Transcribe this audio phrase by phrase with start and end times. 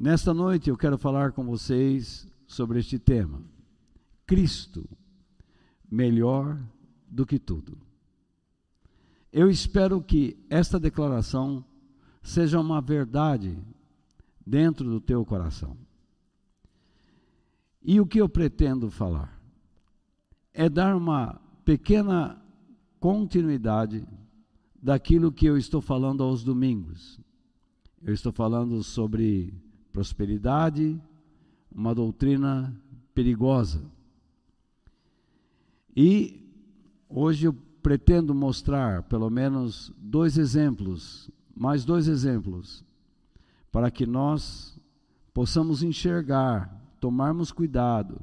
[0.00, 3.42] Nesta noite eu quero falar com vocês sobre este tema:
[4.24, 4.88] Cristo,
[5.90, 6.56] melhor
[7.08, 7.76] do que tudo.
[9.32, 11.64] Eu espero que esta declaração
[12.22, 13.58] seja uma verdade
[14.46, 15.76] dentro do teu coração.
[17.82, 19.36] E o que eu pretendo falar?
[20.54, 22.40] É dar uma pequena
[23.00, 24.06] continuidade
[24.80, 27.18] daquilo que eu estou falando aos domingos.
[28.00, 29.52] Eu estou falando sobre
[29.98, 30.96] prosperidade,
[31.74, 32.72] uma doutrina
[33.12, 33.82] perigosa.
[35.96, 36.40] E
[37.08, 42.84] hoje eu pretendo mostrar pelo menos dois exemplos, mais dois exemplos,
[43.72, 44.78] para que nós
[45.34, 48.20] possamos enxergar, tomarmos cuidado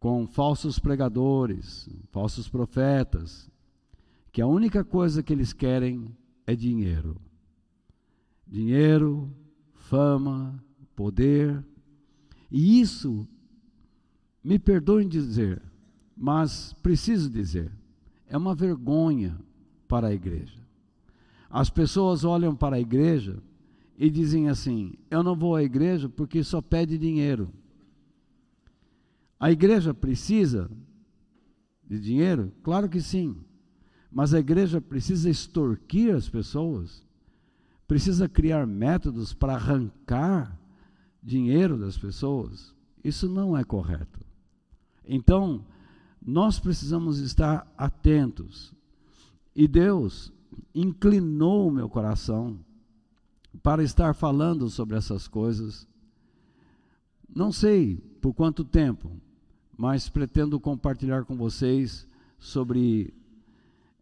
[0.00, 3.48] com falsos pregadores, falsos profetas,
[4.32, 6.12] que a única coisa que eles querem
[6.44, 7.16] é dinheiro.
[8.44, 9.30] Dinheiro,
[9.88, 10.62] fama,
[10.94, 11.64] poder.
[12.50, 13.26] E isso,
[14.44, 15.62] me perdoem dizer,
[16.16, 17.72] mas preciso dizer,
[18.26, 19.38] é uma vergonha
[19.88, 20.60] para a igreja.
[21.50, 23.42] As pessoas olham para a igreja
[23.96, 27.50] e dizem assim: Eu não vou à igreja porque só pede dinheiro.
[29.40, 30.70] A igreja precisa
[31.88, 32.52] de dinheiro?
[32.62, 33.34] Claro que sim.
[34.12, 37.07] Mas a igreja precisa extorquir as pessoas?
[37.88, 40.54] Precisa criar métodos para arrancar
[41.22, 42.74] dinheiro das pessoas?
[43.02, 44.20] Isso não é correto.
[45.06, 45.64] Então,
[46.20, 48.74] nós precisamos estar atentos.
[49.56, 50.30] E Deus
[50.74, 52.60] inclinou o meu coração
[53.62, 55.88] para estar falando sobre essas coisas.
[57.34, 59.10] Não sei por quanto tempo,
[59.78, 62.06] mas pretendo compartilhar com vocês
[62.38, 63.14] sobre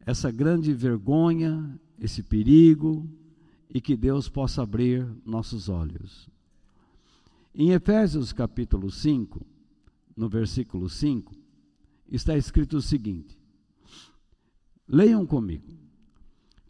[0.04, 3.08] essa grande vergonha, esse perigo
[3.72, 6.28] e que Deus possa abrir nossos olhos.
[7.54, 9.44] Em Efésios capítulo 5,
[10.16, 11.34] no versículo 5,
[12.10, 13.38] está escrito o seguinte:
[14.88, 15.72] Leiam comigo.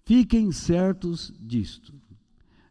[0.04, 1.92] Fiquem certos disto: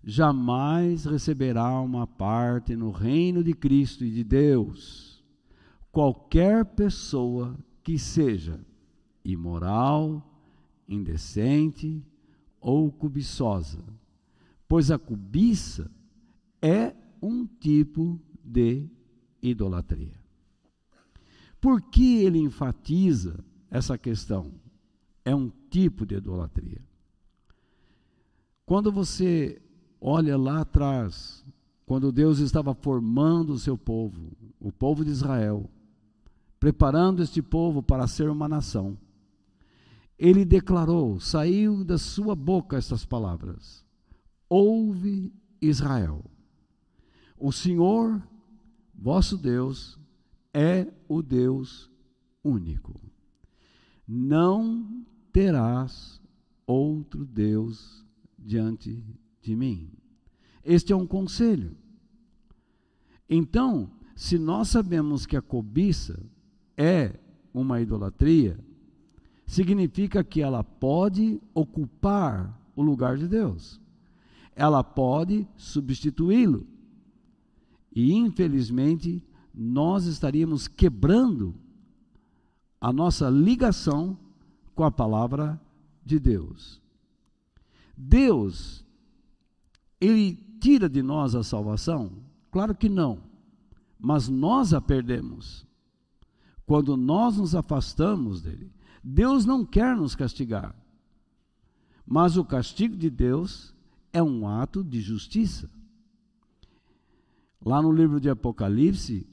[0.03, 5.15] jamais receberá uma parte no reino de Cristo e de Deus
[5.95, 8.59] qualquer pessoa que seja
[9.23, 10.21] imoral,
[10.89, 12.03] indecente
[12.59, 13.81] ou cobiçosa,
[14.67, 15.89] pois a cobiça
[16.61, 18.89] é um tipo de
[19.41, 20.19] idolatria.
[21.59, 24.53] Por que ele enfatiza essa questão?
[25.23, 26.81] É um tipo de idolatria.
[28.65, 29.61] Quando você
[30.01, 31.45] olha lá atrás,
[31.85, 35.69] quando Deus estava formando o seu povo, o povo de Israel,
[36.59, 38.97] preparando este povo para ser uma nação,
[40.17, 43.84] ele declarou, saiu da sua boca estas palavras:
[44.49, 46.23] Ouve Israel,
[47.37, 48.21] o Senhor,
[48.93, 49.99] vosso Deus,
[50.53, 51.91] é o Deus
[52.43, 52.99] único.
[54.07, 56.21] Não terás
[56.65, 58.05] outro Deus
[58.37, 59.03] diante
[59.41, 59.91] de mim.
[60.63, 61.75] Este é um conselho.
[63.29, 66.23] Então, se nós sabemos que a cobiça
[66.77, 67.19] é
[67.53, 68.59] uma idolatria,
[69.45, 73.81] significa que ela pode ocupar o lugar de Deus.
[74.55, 76.65] Ela pode substituí-lo.
[77.93, 79.21] E infelizmente,
[79.53, 81.55] nós estaríamos quebrando
[82.79, 84.17] a nossa ligação
[84.73, 85.59] com a palavra
[86.03, 86.81] de Deus.
[87.97, 88.85] Deus,
[89.99, 92.11] Ele tira de nós a salvação?
[92.51, 93.19] Claro que não,
[93.99, 95.65] mas nós a perdemos.
[96.65, 98.71] Quando nós nos afastamos dele,
[99.03, 100.75] Deus não quer nos castigar,
[102.05, 103.74] mas o castigo de Deus
[104.15, 105.69] é um ato de justiça.
[107.63, 109.27] Lá no livro de Apocalipse,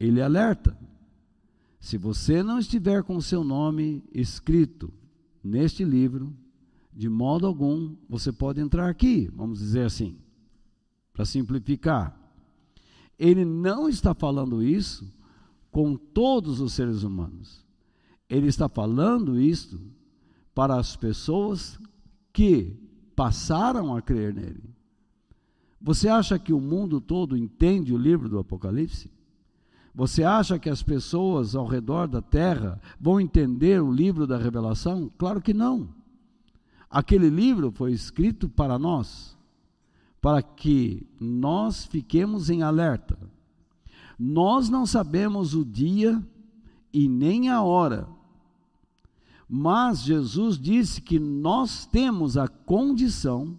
[0.00, 0.76] ele alerta:
[1.78, 4.92] se você não estiver com o seu nome escrito
[5.44, 6.36] neste livro,
[6.92, 10.18] de modo algum você pode entrar aqui, vamos dizer assim,
[11.12, 12.18] para simplificar.
[13.16, 15.08] Ele não está falando isso
[15.70, 17.64] com todos os seres humanos.
[18.28, 19.80] Ele está falando isto
[20.52, 21.78] para as pessoas
[22.32, 22.85] que
[23.16, 24.62] passaram a crer nele.
[25.80, 29.10] Você acha que o mundo todo entende o livro do Apocalipse?
[29.94, 35.10] Você acha que as pessoas ao redor da terra vão entender o livro da revelação?
[35.16, 35.88] Claro que não.
[36.90, 39.36] Aquele livro foi escrito para nós,
[40.20, 43.18] para que nós fiquemos em alerta.
[44.18, 46.22] Nós não sabemos o dia
[46.92, 48.06] e nem a hora,
[49.48, 53.58] mas Jesus disse que nós temos a condição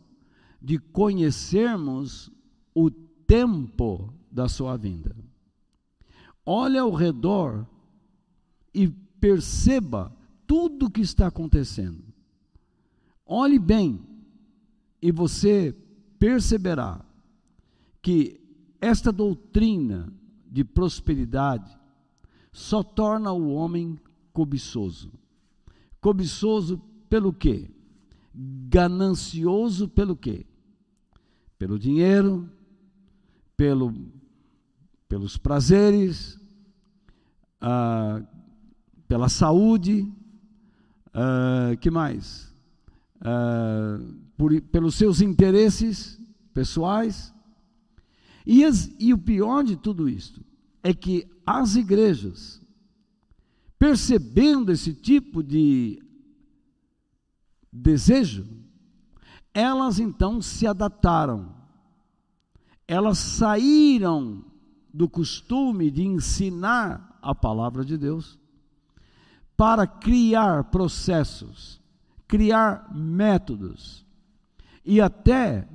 [0.61, 2.29] de conhecermos
[2.75, 5.15] o tempo da sua vinda.
[6.45, 7.65] Olhe ao redor
[8.73, 12.03] e perceba tudo o que está acontecendo.
[13.25, 13.99] Olhe bem
[15.01, 15.75] e você
[16.19, 17.03] perceberá
[18.01, 18.39] que
[18.79, 20.11] esta doutrina
[20.49, 21.77] de prosperidade
[22.51, 23.99] só torna o homem
[24.31, 25.11] cobiçoso.
[26.01, 27.69] Cobiçoso pelo quê?
[28.33, 30.45] Ganancioso pelo quê?
[31.57, 32.49] Pelo dinheiro,
[33.55, 33.93] pelo,
[35.09, 36.39] pelos prazeres,
[37.59, 38.21] ah,
[39.07, 40.07] pela saúde,
[41.13, 42.53] ah, que mais?
[43.19, 43.99] Ah,
[44.37, 46.21] por, pelos seus interesses
[46.53, 47.33] pessoais.
[48.45, 50.41] E, as, e o pior de tudo isto
[50.83, 52.61] é que as igrejas,
[53.79, 56.01] percebendo esse tipo de
[57.71, 58.47] desejo,
[59.53, 61.55] elas então se adaptaram,
[62.87, 64.43] elas saíram
[64.93, 68.39] do costume de ensinar a palavra de Deus
[69.55, 71.81] para criar processos,
[72.27, 74.05] criar métodos
[74.85, 75.67] e até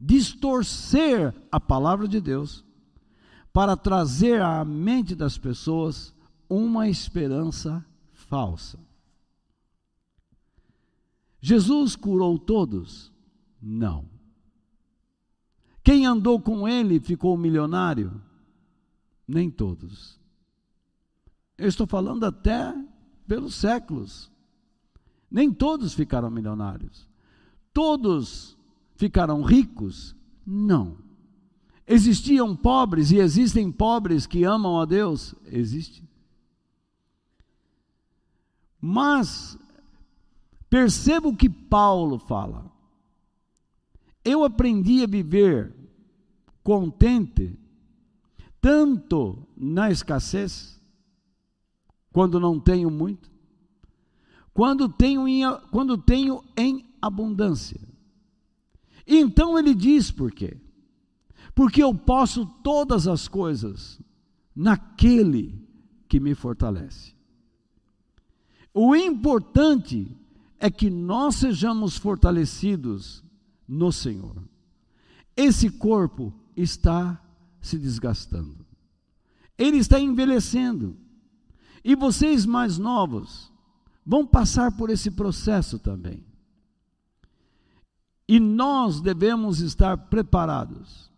[0.00, 2.64] distorcer a palavra de Deus
[3.52, 6.14] para trazer à mente das pessoas
[6.48, 8.78] uma esperança falsa.
[11.40, 13.12] Jesus curou todos?
[13.60, 14.04] Não.
[15.82, 18.20] Quem andou com ele ficou milionário?
[19.26, 20.18] Nem todos.
[21.56, 22.74] Eu estou falando até
[23.26, 24.30] pelos séculos.
[25.30, 27.06] Nem todos ficaram milionários.
[27.72, 28.56] Todos
[28.96, 30.16] ficaram ricos?
[30.46, 30.96] Não.
[31.86, 35.34] Existiam pobres e existem pobres que amam a Deus?
[35.46, 36.07] Existe.
[38.80, 39.58] Mas
[40.70, 42.70] perceba o que Paulo fala.
[44.24, 45.74] Eu aprendi a viver
[46.62, 47.58] contente,
[48.60, 50.78] tanto na escassez,
[52.12, 53.30] quando não tenho muito,
[54.52, 57.80] quando tenho em, quando tenho em abundância.
[59.06, 60.56] Então ele diz por quê?
[61.54, 64.00] Porque eu posso todas as coisas
[64.54, 65.66] naquele
[66.08, 67.17] que me fortalece.
[68.80, 70.16] O importante
[70.56, 73.24] é que nós sejamos fortalecidos
[73.66, 74.40] no Senhor.
[75.36, 77.20] Esse corpo está
[77.60, 78.64] se desgastando,
[79.58, 80.96] ele está envelhecendo,
[81.82, 83.52] e vocês mais novos
[84.06, 86.24] vão passar por esse processo também.
[88.28, 91.10] E nós devemos estar preparados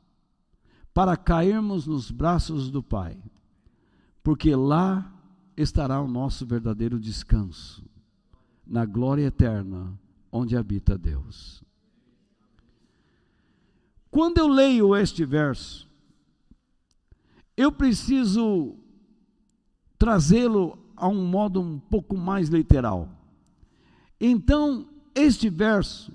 [0.95, 3.23] para cairmos nos braços do Pai,
[4.23, 5.20] porque lá
[5.63, 7.85] estará o nosso verdadeiro descanso,
[8.67, 9.99] na glória eterna,
[10.31, 11.63] onde habita Deus.
[14.11, 15.89] Quando eu leio este verso,
[17.57, 18.77] eu preciso
[19.99, 23.09] trazê-lo a um modo um pouco mais literal.
[24.21, 26.13] Então, este verso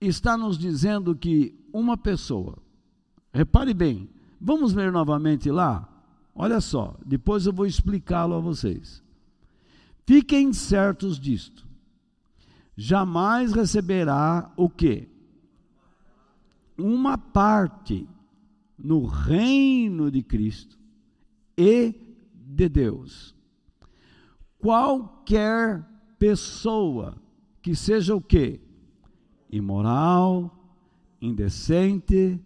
[0.00, 2.58] está nos dizendo que uma pessoa,
[3.32, 4.08] repare bem,
[4.40, 5.93] vamos ler novamente lá?
[6.34, 9.02] Olha só, depois eu vou explicá-lo a vocês.
[10.06, 11.66] Fiquem certos disto.
[12.76, 15.08] Jamais receberá o que?
[16.76, 18.08] Uma parte
[18.76, 20.76] no reino de Cristo
[21.56, 21.94] e
[22.34, 23.34] de Deus.
[24.58, 25.86] Qualquer
[26.18, 27.16] pessoa
[27.62, 28.60] que seja o que?
[29.56, 30.50] imoral,
[31.20, 32.40] indecente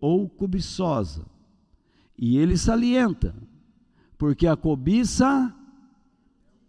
[0.00, 1.26] ou cobiçosa.
[2.16, 3.34] E ele salienta,
[4.16, 5.54] porque a cobiça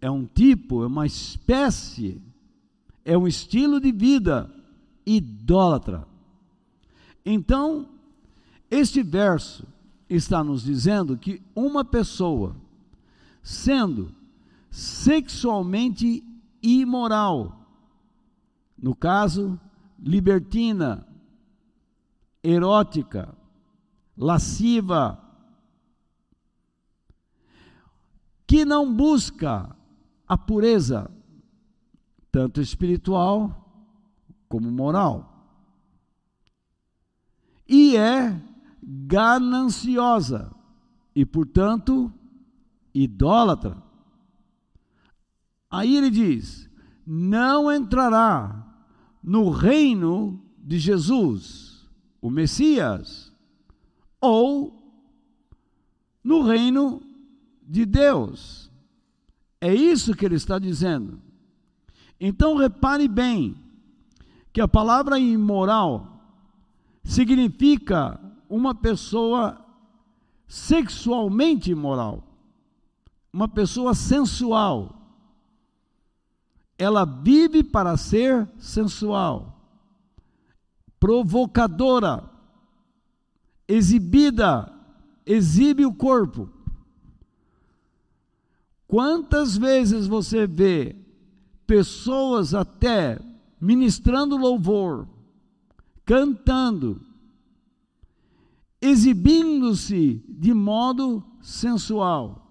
[0.00, 2.20] é um tipo, é uma espécie,
[3.04, 4.52] é um estilo de vida
[5.04, 6.06] idólatra.
[7.24, 7.88] Então,
[8.70, 9.66] este verso
[10.08, 12.56] está nos dizendo que uma pessoa,
[13.42, 14.12] sendo
[14.70, 16.24] sexualmente
[16.62, 17.66] imoral,
[18.76, 19.58] no caso,
[19.98, 21.06] libertina,
[22.42, 23.34] erótica,
[24.16, 25.25] lasciva,
[28.46, 29.74] que não busca
[30.26, 31.10] a pureza,
[32.30, 33.64] tanto espiritual
[34.48, 35.32] como moral,
[37.68, 38.40] e é
[38.82, 40.54] gananciosa
[41.14, 42.12] e, portanto,
[42.94, 43.82] idólatra.
[45.68, 46.70] Aí ele diz:
[47.04, 48.64] não entrará
[49.22, 51.88] no reino de Jesus,
[52.20, 53.32] o Messias,
[54.20, 54.76] ou
[56.22, 57.05] no reino
[57.66, 58.70] de Deus.
[59.60, 61.20] É isso que ele está dizendo.
[62.20, 63.56] Então repare bem
[64.52, 66.16] que a palavra imoral
[67.04, 68.18] significa
[68.48, 69.64] uma pessoa
[70.46, 72.22] sexualmente imoral,
[73.32, 74.94] uma pessoa sensual.
[76.78, 79.60] Ela vive para ser sensual,
[80.98, 82.30] provocadora,
[83.66, 84.72] exibida,
[85.24, 86.55] exibe o corpo.
[88.86, 90.96] Quantas vezes você vê
[91.66, 93.18] pessoas até
[93.60, 95.08] ministrando louvor,
[96.04, 97.00] cantando,
[98.80, 102.46] exibindo-se de modo sensual.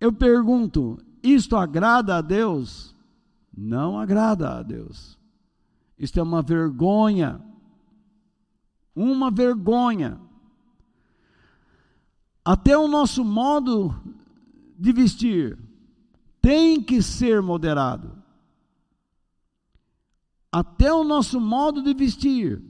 [0.00, 2.94] Eu pergunto: isto agrada a Deus?
[3.56, 5.18] Não agrada a Deus.
[5.98, 7.40] Isto é uma vergonha.
[8.94, 10.20] Uma vergonha.
[12.44, 13.94] Até o nosso modo
[14.78, 15.58] de vestir
[16.40, 18.22] tem que ser moderado.
[20.52, 22.62] Até o nosso modo de vestir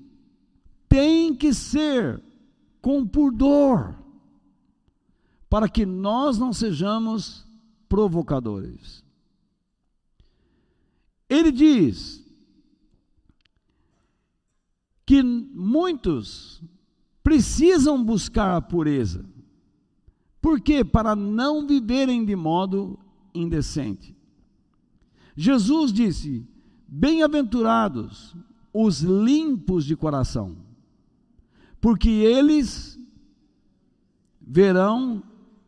[0.89, 2.23] tem que ser
[2.81, 3.95] com pudor,
[5.51, 7.47] para que nós não sejamos
[7.89, 9.05] provocadores.
[11.29, 12.25] Ele diz
[15.05, 16.63] que muitos
[17.23, 19.25] precisam buscar a pureza.
[20.47, 20.85] Por quê?
[20.85, 22.97] Para não viverem de modo
[23.35, 24.17] indecente.
[25.37, 26.47] Jesus disse:
[26.87, 28.33] Bem-aventurados
[28.73, 30.57] os limpos de coração,
[31.81, 32.97] porque eles
[34.41, 35.21] verão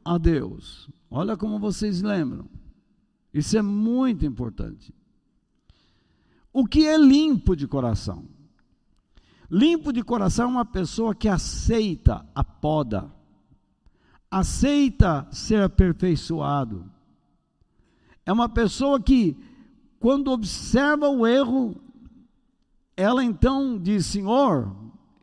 [0.04, 0.88] a Deus.
[1.10, 2.48] Olha como vocês lembram.
[3.34, 4.94] Isso é muito importante.
[6.52, 8.26] O que é limpo de coração?
[9.50, 13.17] Limpo de coração é uma pessoa que aceita a poda,
[14.30, 16.84] aceita ser aperfeiçoado.
[18.24, 19.36] É uma pessoa que
[19.98, 21.76] quando observa o erro,
[22.96, 24.74] ela então diz: Senhor,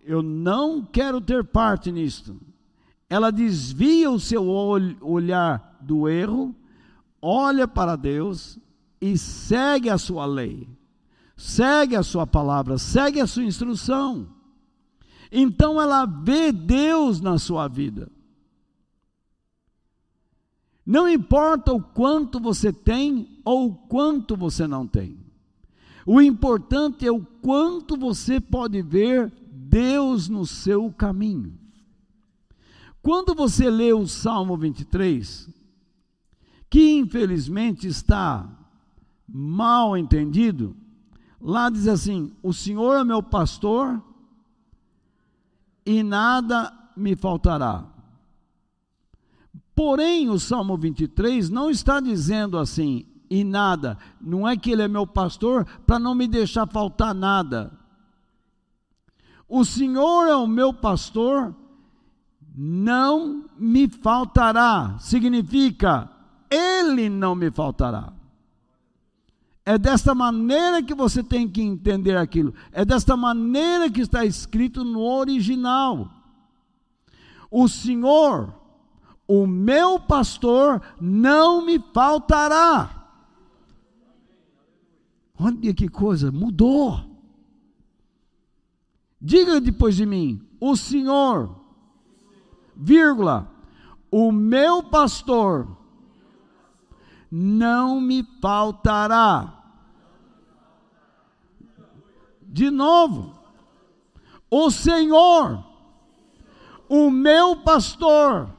[0.03, 2.39] eu não quero ter parte nisto.
[3.09, 4.43] Ela desvia o seu
[5.01, 6.55] olhar do erro,
[7.21, 8.57] olha para Deus
[8.99, 10.67] e segue a sua lei,
[11.37, 14.27] segue a sua palavra, segue a sua instrução.
[15.31, 18.11] Então ela vê Deus na sua vida.
[20.85, 25.17] Não importa o quanto você tem ou o quanto você não tem.
[26.05, 31.57] O importante é o quanto você pode ver Deus no seu caminho.
[33.01, 35.49] Quando você lê o Salmo 23,
[36.69, 38.47] que infelizmente está
[39.27, 40.75] mal entendido,
[41.41, 44.01] lá diz assim: O Senhor é meu pastor
[45.85, 47.94] e nada me faltará.
[49.75, 54.87] Porém, o Salmo 23 não está dizendo assim, e nada, não é que ele é
[54.87, 57.77] meu pastor para não me deixar faltar nada.
[59.47, 61.53] O Senhor é o meu pastor,
[62.55, 66.09] não me faltará, significa,
[66.49, 68.13] ele não me faltará.
[69.65, 72.53] É desta maneira que você tem que entender aquilo.
[72.71, 76.07] É desta maneira que está escrito no original.
[77.49, 78.53] O Senhor
[79.27, 82.95] o meu pastor não me faltará.
[85.37, 87.03] Olha que coisa, mudou.
[89.19, 91.59] Diga depois de mim, o Senhor,
[92.75, 93.51] vírgula,
[94.11, 95.67] o meu pastor
[97.29, 99.51] não me faltará.
[102.41, 103.33] De novo,
[104.49, 105.61] o Senhor,
[106.87, 108.54] o meu pastor,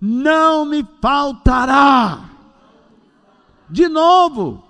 [0.00, 2.30] não me faltará.
[3.68, 4.62] De novo.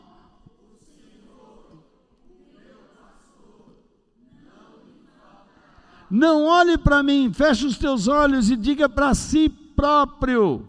[6.09, 10.69] Não olhe para mim, feche os teus olhos e diga para si próprio: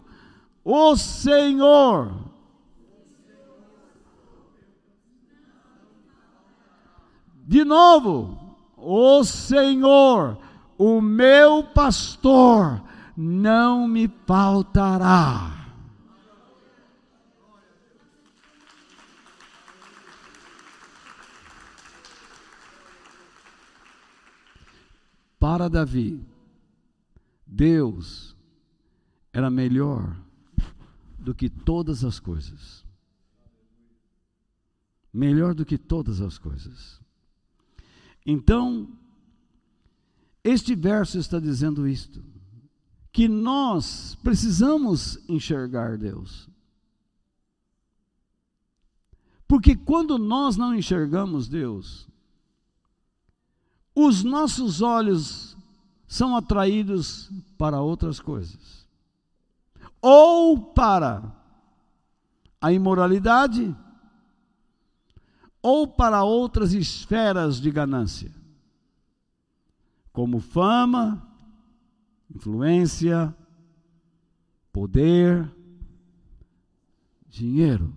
[0.64, 2.12] O Senhor.
[7.46, 10.36] De novo, o Senhor,
[10.76, 12.82] o meu pastor,
[13.20, 15.74] não me faltará.
[25.36, 26.24] Para Davi,
[27.44, 28.36] Deus
[29.32, 30.16] era melhor
[31.18, 32.84] do que todas as coisas.
[35.12, 37.00] Melhor do que todas as coisas.
[38.24, 38.96] Então,
[40.44, 42.37] este verso está dizendo isto
[43.18, 46.48] que nós precisamos enxergar Deus.
[49.48, 52.06] Porque quando nós não enxergamos Deus,
[53.92, 55.56] os nossos olhos
[56.06, 58.86] são atraídos para outras coisas,
[60.00, 61.20] ou para
[62.60, 63.76] a imoralidade,
[65.60, 68.32] ou para outras esferas de ganância,
[70.12, 71.27] como fama,
[72.34, 73.34] influência,
[74.72, 75.50] poder,
[77.28, 77.96] dinheiro.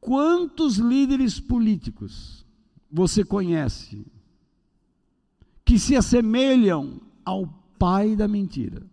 [0.00, 2.46] Quantos líderes políticos
[2.90, 4.06] você conhece
[5.64, 7.46] que se assemelham ao
[7.78, 8.88] pai da mentira?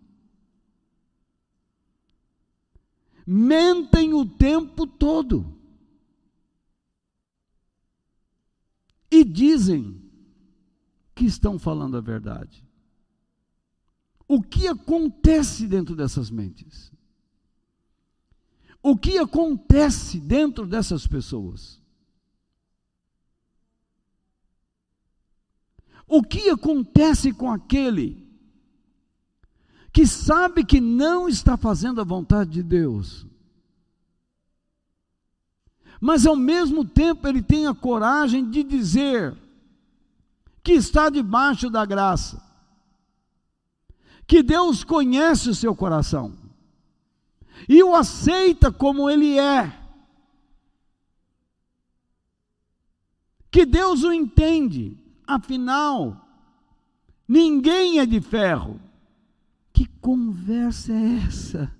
[3.26, 5.55] Mentem o tempo todo.
[9.10, 10.02] E dizem
[11.14, 12.64] que estão falando a verdade.
[14.28, 16.92] O que acontece dentro dessas mentes?
[18.82, 21.80] O que acontece dentro dessas pessoas?
[26.06, 28.24] O que acontece com aquele
[29.92, 33.26] que sabe que não está fazendo a vontade de Deus?
[36.00, 39.36] Mas ao mesmo tempo ele tem a coragem de dizer
[40.62, 42.42] que está debaixo da graça,
[44.26, 46.34] que Deus conhece o seu coração
[47.68, 49.72] e o aceita como ele é.
[53.50, 56.28] Que Deus o entende, afinal,
[57.26, 58.80] ninguém é de ferro.
[59.72, 61.76] Que conversa é essa?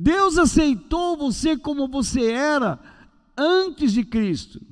[0.00, 2.78] Deus aceitou você como você era
[3.36, 4.64] antes de Cristo,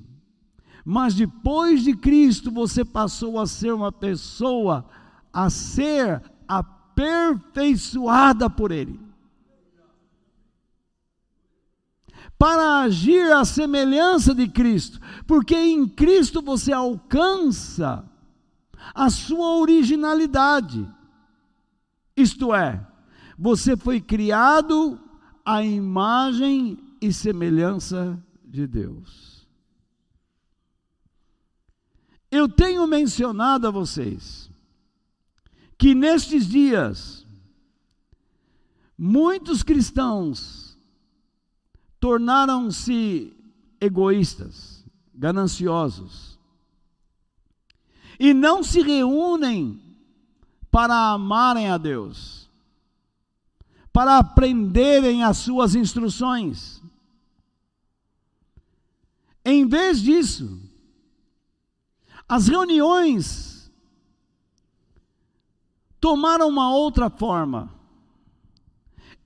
[0.85, 4.89] mas depois de Cristo você passou a ser uma pessoa
[5.33, 9.01] a ser aperfeiçoada por Ele.
[12.39, 18.09] Para agir à semelhança de Cristo, porque em Cristo você alcança
[18.95, 20.89] a sua originalidade.
[22.17, 22.87] Isto é,
[23.37, 25.01] você foi criado
[25.47, 29.47] à imagem e semelhança de Deus.
[32.29, 34.51] Eu tenho mencionado a vocês
[35.79, 37.25] que nestes dias
[38.99, 40.77] muitos cristãos
[42.01, 43.33] tornaram-se
[43.81, 46.37] egoístas, gananciosos,
[48.19, 49.81] e não se reúnem
[50.73, 52.36] para amarem a Deus,
[53.97, 56.83] para aprenderem as suas instruções.
[59.43, 60.61] Em vez disso,
[62.29, 63.73] as reuniões
[65.99, 67.73] tomaram uma outra forma.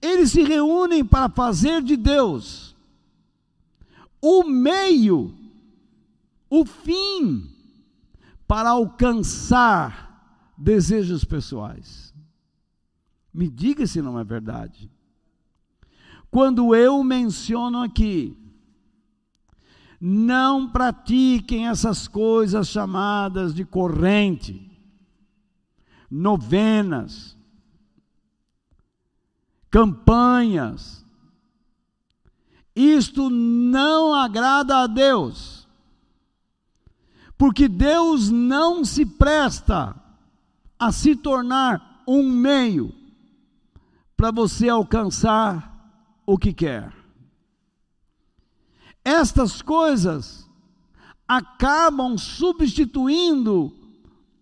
[0.00, 2.76] Eles se reúnem para fazer de Deus
[4.22, 5.34] o meio,
[6.48, 7.50] o fim,
[8.46, 12.09] para alcançar desejos pessoais.
[13.32, 14.90] Me diga se não é verdade.
[16.30, 18.36] Quando eu menciono aqui,
[20.00, 24.70] não pratiquem essas coisas chamadas de corrente
[26.10, 27.36] novenas,
[29.70, 31.06] campanhas.
[32.74, 35.68] Isto não agrada a Deus,
[37.38, 39.94] porque Deus não se presta
[40.78, 42.94] a se tornar um meio
[44.20, 46.92] para você alcançar o que quer.
[49.02, 50.46] Estas coisas
[51.26, 53.74] acabam substituindo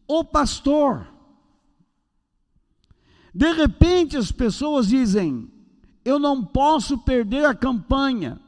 [0.09, 1.07] o pastor.
[3.33, 5.49] De repente as pessoas dizem:
[6.05, 8.41] eu não posso perder a campanha,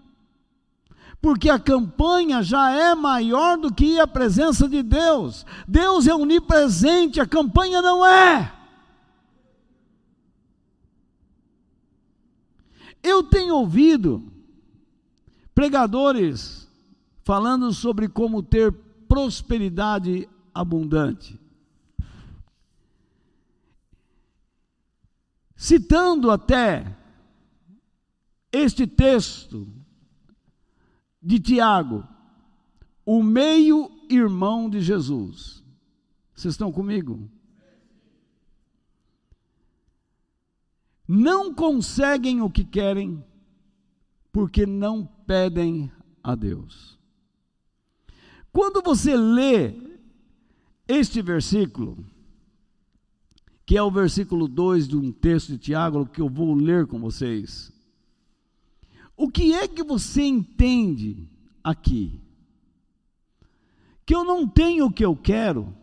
[1.23, 5.47] porque a campanha já é maior do que a presença de Deus.
[5.69, 8.60] Deus é onipresente, a campanha não é.
[13.03, 14.23] Eu tenho ouvido
[15.55, 16.69] pregadores
[17.23, 18.73] falando sobre como ter
[19.09, 21.41] prosperidade abundante.
[25.61, 26.97] citando até
[28.51, 29.69] este texto
[31.21, 32.03] de Tiago,
[33.05, 35.63] o meio-irmão de Jesus.
[36.35, 37.31] Vocês estão comigo?
[41.13, 43.21] Não conseguem o que querem,
[44.31, 45.91] porque não pedem
[46.23, 46.97] a Deus.
[48.53, 49.75] Quando você lê
[50.87, 51.99] este versículo,
[53.67, 57.01] que é o versículo 2 de um texto de Tiago que eu vou ler com
[57.01, 57.73] vocês.
[59.17, 61.29] O que é que você entende
[61.65, 62.21] aqui?
[64.07, 65.75] Que eu não tenho o que eu quero,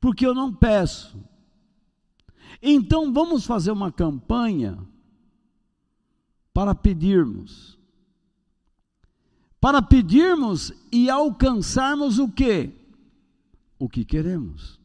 [0.00, 1.22] porque eu não peço.
[2.60, 4.78] Então vamos fazer uma campanha
[6.52, 7.78] para pedirmos.
[9.60, 12.72] Para pedirmos e alcançarmos o que?
[13.78, 14.80] O que queremos.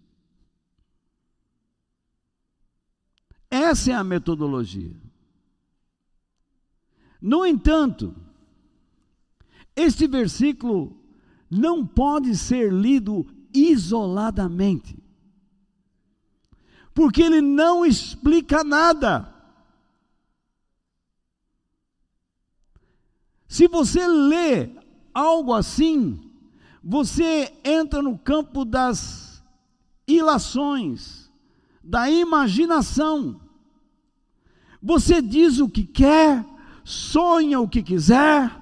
[3.49, 4.95] Essa é a metodologia.
[7.21, 8.15] No entanto,
[9.75, 10.97] este versículo
[11.49, 14.97] não pode ser lido isoladamente,
[16.93, 19.32] porque ele não explica nada.
[23.47, 24.69] Se você lê
[25.13, 26.32] algo assim,
[26.84, 29.43] você entra no campo das
[30.08, 31.32] ilações,
[31.84, 33.39] da imaginação.
[34.82, 36.45] Você diz o que quer,
[36.84, 38.60] sonha o que quiser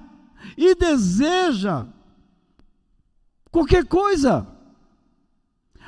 [0.56, 1.86] e deseja
[3.50, 4.46] qualquer coisa,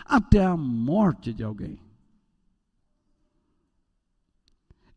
[0.04, 1.78] até a morte de alguém.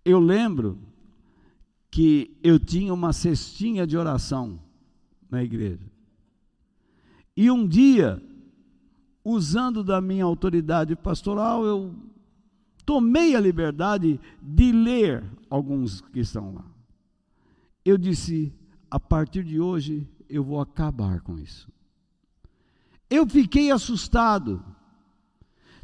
[0.06, 0.78] Eu lembro
[1.90, 4.60] que eu tinha uma cestinha de oração
[5.30, 5.92] na igreja.
[7.36, 8.22] E um dia,
[9.24, 11.94] usando da minha autoridade pastoral, eu
[12.86, 16.66] tomei a liberdade de ler alguns que estão lá.
[17.84, 18.54] Eu disse:
[18.90, 21.68] a partir de hoje eu vou acabar com isso.
[23.10, 24.64] Eu fiquei assustado.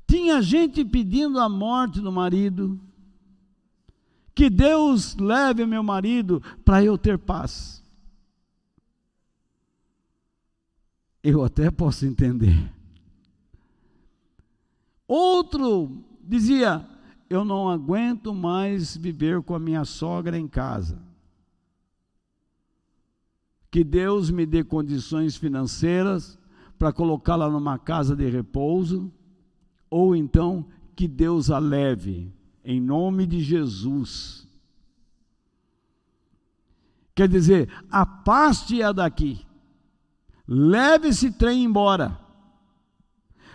[0.08, 2.80] Tinha gente pedindo a morte do marido,
[4.34, 7.84] que Deus leve meu marido para eu ter paz.
[11.24, 12.72] Eu até posso entender.
[15.08, 16.88] Outro dizia:
[17.30, 20.98] Eu não aguento mais viver com a minha sogra em casa.
[23.70, 26.40] Que Deus me dê condições financeiras
[26.78, 29.12] para colocá-la numa casa de repouso,
[29.90, 30.66] ou então
[30.96, 34.48] que Deus a leve em nome de Jesus.
[37.14, 39.46] Quer dizer, afaste-a daqui,
[40.48, 42.20] leve esse trem embora,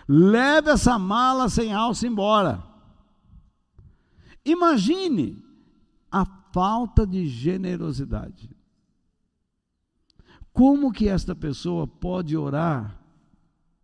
[0.07, 2.63] leve essa mala sem alça embora.
[4.45, 5.43] Imagine
[6.11, 8.49] a falta de generosidade.
[10.53, 12.97] Como que esta pessoa pode orar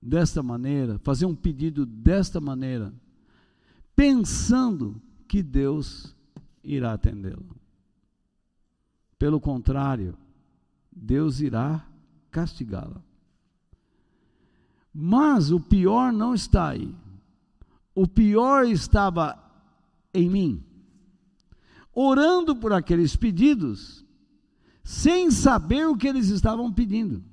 [0.01, 2.93] desta maneira, fazer um pedido desta maneira,
[3.95, 5.01] pensando
[5.33, 6.15] que Deus
[6.63, 7.55] irá atendê-lo.
[9.17, 10.15] Pelo contrário,
[10.95, 11.83] Deus irá
[12.29, 13.01] castigá-la.
[14.93, 16.95] Mas o pior não está aí.
[17.95, 19.35] O pior estava
[20.13, 20.63] em mim,
[21.91, 24.05] orando por aqueles pedidos,
[24.83, 27.23] sem saber o que eles estavam pedindo.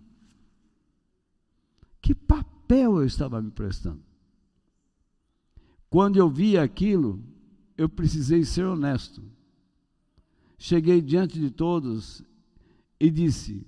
[2.00, 4.02] Que papel eu estava me prestando?
[5.90, 7.22] Quando eu vi aquilo,
[7.80, 9.22] eu precisei ser honesto.
[10.58, 12.22] Cheguei diante de todos
[13.00, 13.66] e disse,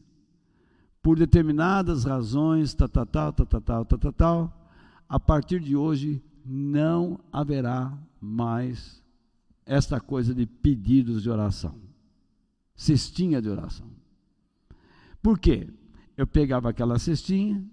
[1.00, 4.68] por determinadas razões, tal, tal, tal, tal, tal, tal, tal, tal,
[5.08, 9.02] a partir de hoje não haverá mais
[9.64, 11.80] esta coisa de pedidos de oração,
[12.76, 13.88] cestinha de oração.
[15.22, 15.70] Por quê?
[16.18, 17.64] Eu pegava aquela cestinha,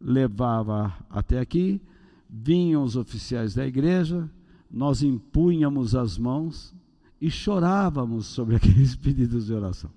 [0.00, 1.82] levava até aqui,
[2.30, 4.30] vinham os oficiais da igreja,
[4.70, 6.74] nós impunhamos as mãos
[7.20, 9.90] e chorávamos sobre aqueles pedidos de oração.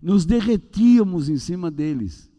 [0.00, 2.30] Nos derretíamos em cima deles,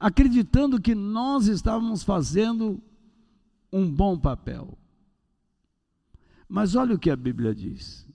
[0.00, 2.82] acreditando que nós estávamos fazendo
[3.70, 4.76] um bom papel.
[6.48, 8.06] Mas olha o que a Bíblia diz: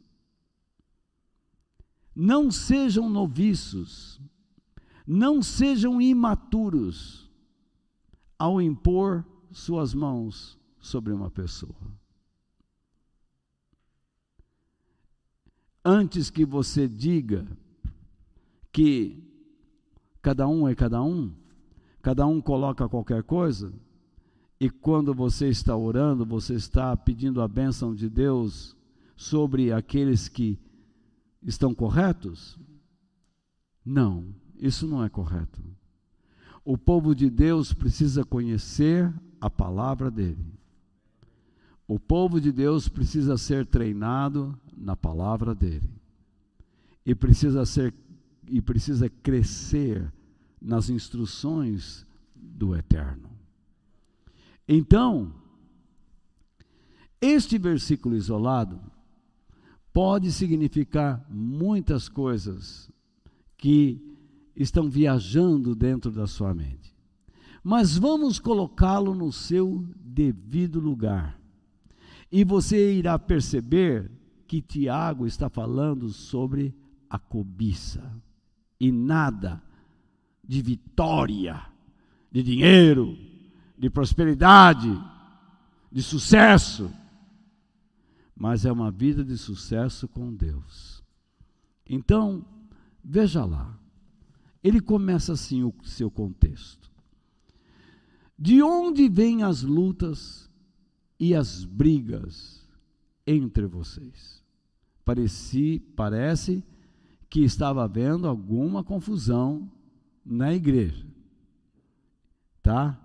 [2.16, 4.20] não sejam noviços,
[5.06, 7.30] não sejam imaturos
[8.40, 9.24] ao impor
[9.58, 11.76] suas mãos sobre uma pessoa.
[15.84, 17.48] Antes que você diga
[18.72, 19.24] que
[20.22, 21.34] cada um é cada um,
[22.02, 23.74] cada um coloca qualquer coisa,
[24.60, 28.76] e quando você está orando, você está pedindo a bênção de Deus
[29.16, 30.60] sobre aqueles que
[31.42, 32.60] estão corretos?
[33.84, 35.64] Não, isso não é correto.
[36.64, 40.46] O povo de Deus precisa conhecer a palavra dele.
[41.88, 45.90] O povo de Deus precisa ser treinado na palavra dele.
[47.06, 47.94] E precisa ser
[48.50, 50.12] e precisa crescer
[50.62, 53.30] nas instruções do eterno.
[54.68, 55.34] Então,
[57.20, 58.80] este versículo isolado
[59.92, 62.92] pode significar muitas coisas
[63.58, 64.02] que
[64.56, 66.96] estão viajando dentro da sua mente.
[67.64, 71.40] Mas vamos colocá-lo no seu devido lugar.
[72.32, 74.12] E você irá perceber
[74.48, 76.74] que Tiago está falando sobre
[77.10, 78.12] a cobiça
[78.80, 79.62] e nada
[80.44, 81.66] de vitória,
[82.32, 83.18] de dinheiro,
[83.78, 84.90] de prosperidade,
[85.92, 86.92] de sucesso,
[88.36, 91.04] mas é uma vida de sucesso com Deus.
[91.90, 92.46] Então,
[93.04, 93.78] veja lá,
[94.64, 96.87] ele começa assim o seu contexto.
[98.38, 100.50] De onde vêm as lutas
[101.20, 102.64] e as brigas
[103.26, 104.44] entre vocês?
[105.04, 106.64] Pareci, parece
[107.30, 109.72] que estava havendo alguma confusão
[110.24, 111.06] na igreja.
[112.62, 113.00] Tá?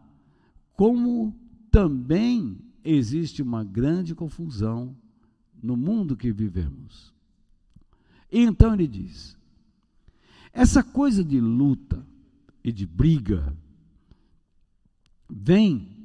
[0.74, 1.34] Como
[1.70, 4.94] também existe uma grande confusão
[5.62, 7.14] no mundo que vivemos.
[8.30, 9.36] então ele diz:
[10.52, 12.04] essa coisa de luta
[12.62, 13.56] e de briga
[15.32, 15.96] vem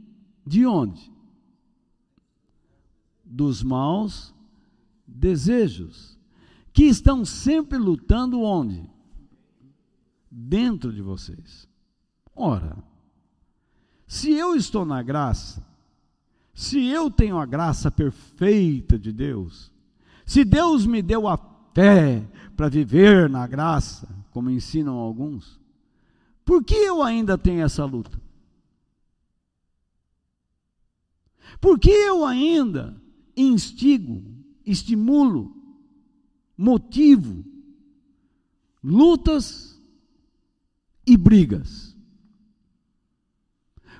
[0.45, 1.11] de onde?
[3.25, 4.33] Dos maus
[5.05, 6.17] desejos,
[6.71, 8.89] que estão sempre lutando onde?
[10.31, 11.67] Dentro de vocês.
[12.33, 12.77] Ora,
[14.07, 15.65] se eu estou na graça,
[16.53, 19.71] se eu tenho a graça perfeita de Deus,
[20.25, 21.37] se Deus me deu a
[21.73, 25.59] fé para viver na graça, como ensinam alguns,
[26.45, 28.26] por que eu ainda tenho essa luta?
[31.59, 33.01] Por que eu ainda
[33.35, 34.23] instigo,
[34.65, 35.55] estimulo,
[36.57, 37.43] motivo
[38.83, 39.81] lutas
[41.05, 41.95] e brigas?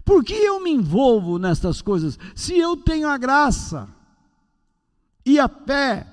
[0.06, 3.90] Por que eu me envolvo nestas coisas se eu tenho a graça
[5.26, 6.08] e a fé?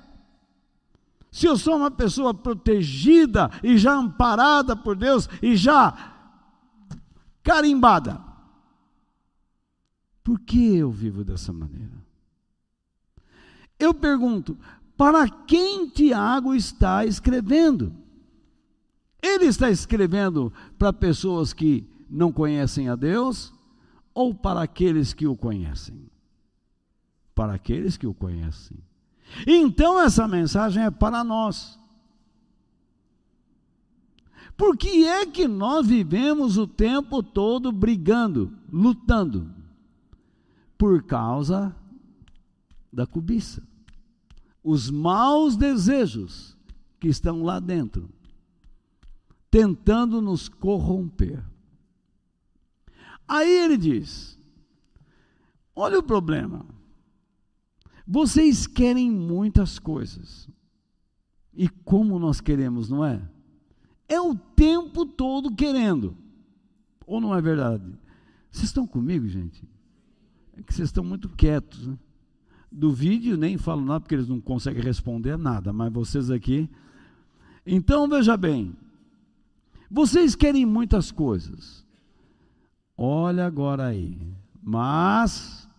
[1.31, 6.13] Se eu sou uma pessoa protegida e já amparada por Deus e já
[7.43, 8.24] carimbada,
[10.25, 12.03] por que eu vivo dessa maneira?
[13.77, 14.57] Eu pergunto,
[14.97, 17.93] para quem Tiago está escrevendo?
[19.21, 23.53] Ele está escrevendo para pessoas que não conhecem a Deus
[24.15, 26.09] ou para aqueles que o conhecem?
[27.35, 28.77] Para aqueles que o conhecem.
[29.45, 31.79] Então essa mensagem é para nós.
[34.57, 39.54] Por que é que nós vivemos o tempo todo brigando, lutando?
[40.77, 41.75] Por causa
[42.91, 43.61] da cobiça.
[44.63, 46.57] Os maus desejos
[46.99, 48.09] que estão lá dentro,
[49.51, 51.43] tentando nos corromper.
[53.27, 54.39] Aí ele diz:
[55.75, 56.65] Olha o problema.
[58.07, 60.47] Vocês querem muitas coisas.
[61.53, 63.21] E como nós queremos, não é?
[64.07, 66.15] É o tempo todo querendo.
[67.05, 67.85] Ou não é verdade?
[68.51, 69.67] Vocês estão comigo, gente?
[70.57, 71.87] É que vocês estão muito quietos.
[71.87, 71.97] Né?
[72.71, 76.69] Do vídeo nem falo nada porque eles não conseguem responder nada, mas vocês aqui.
[77.65, 78.75] Então veja bem.
[79.89, 81.85] Vocês querem muitas coisas.
[82.97, 84.19] Olha agora aí.
[84.61, 85.69] Mas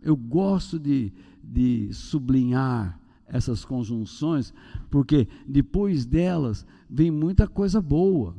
[0.00, 4.52] eu gosto de, de sublinhar essas conjunções,
[4.90, 8.36] porque depois delas vem muita coisa boa,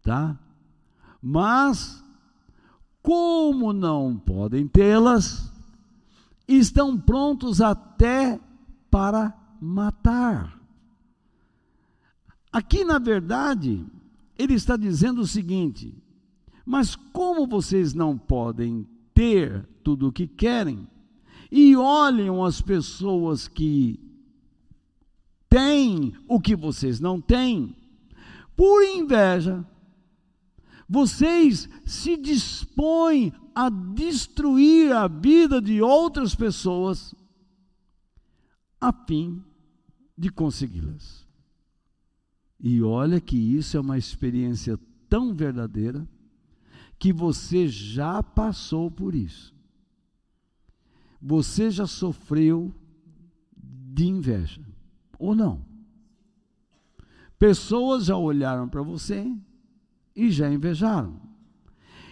[0.00, 0.38] tá?
[1.20, 2.02] Mas,
[3.02, 5.50] como não podem tê-las,
[6.46, 8.40] estão prontos até
[8.90, 10.58] para matar.
[12.52, 13.84] Aqui, na verdade,
[14.36, 15.94] ele está dizendo o seguinte:
[16.64, 20.88] mas como vocês não podem ter tudo o que querem,
[21.50, 23.98] e olham as pessoas que
[25.48, 27.74] têm o que vocês não têm,
[28.56, 29.64] por inveja,
[30.92, 37.14] vocês se dispõem a destruir a vida de outras pessoas
[38.80, 39.40] a fim
[40.18, 41.24] de consegui-las.
[42.58, 44.76] E olha que isso é uma experiência
[45.08, 46.04] tão verdadeira
[46.98, 49.54] que você já passou por isso.
[51.22, 52.74] Você já sofreu
[53.56, 54.66] de inveja,
[55.20, 55.64] ou não?
[57.38, 59.32] Pessoas já olharam para você
[60.14, 61.20] e já invejaram.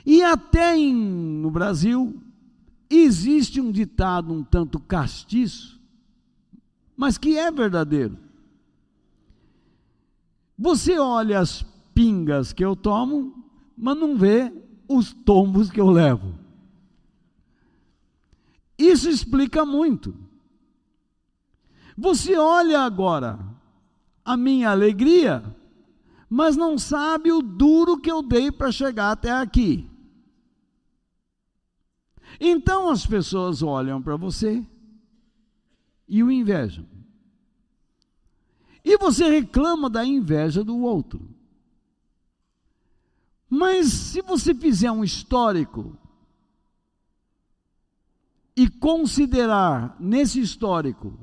[0.04, 2.20] E até em, no Brasil
[2.88, 5.80] existe um ditado um tanto castiço,
[6.96, 8.18] mas que é verdadeiro.
[10.58, 13.44] Você olha as pingas que eu tomo,
[13.76, 14.52] mas não vê
[14.88, 16.34] os tombos que eu levo.
[18.78, 20.14] Isso explica muito.
[21.96, 23.38] Você olha agora
[24.24, 25.42] a minha alegria,
[26.28, 29.88] mas não sabe o duro que eu dei para chegar até aqui.
[32.38, 34.64] Então as pessoas olham para você
[36.06, 36.86] e o invejam.
[38.84, 41.28] E você reclama da inveja do outro.
[43.48, 45.96] Mas se você fizer um histórico
[48.54, 51.18] e considerar nesse histórico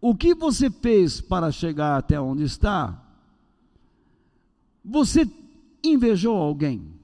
[0.00, 3.05] o que você fez para chegar até onde está,
[4.86, 5.28] você
[5.82, 6.94] invejou alguém,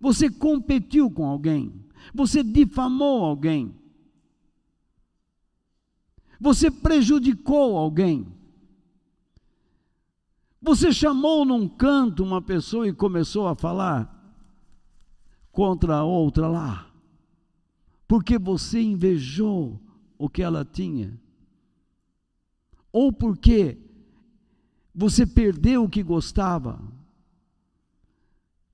[0.00, 1.74] você competiu com alguém,
[2.14, 3.74] você difamou alguém,
[6.40, 8.26] você prejudicou alguém.
[10.60, 14.12] Você chamou num canto uma pessoa e começou a falar
[15.52, 16.90] contra a outra lá,
[18.08, 19.80] porque você invejou
[20.18, 21.18] o que ela tinha,
[22.92, 23.78] ou porque
[24.96, 26.80] você perdeu o que gostava.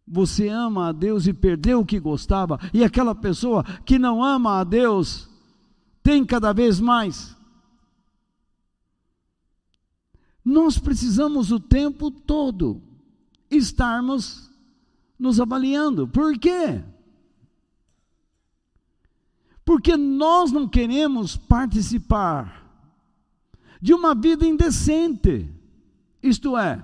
[0.06, 4.60] Você ama a Deus e perdeu o que gostava, e aquela pessoa que não ama
[4.60, 5.28] a Deus
[6.00, 7.36] tem cada vez mais.
[10.44, 12.80] Nós precisamos o tempo todo
[13.50, 14.50] estarmos
[15.18, 16.06] nos avaliando.
[16.06, 16.82] Por quê?
[19.64, 22.62] Porque nós não queremos participar
[23.80, 25.61] de uma vida indecente.
[26.22, 26.82] Isto é,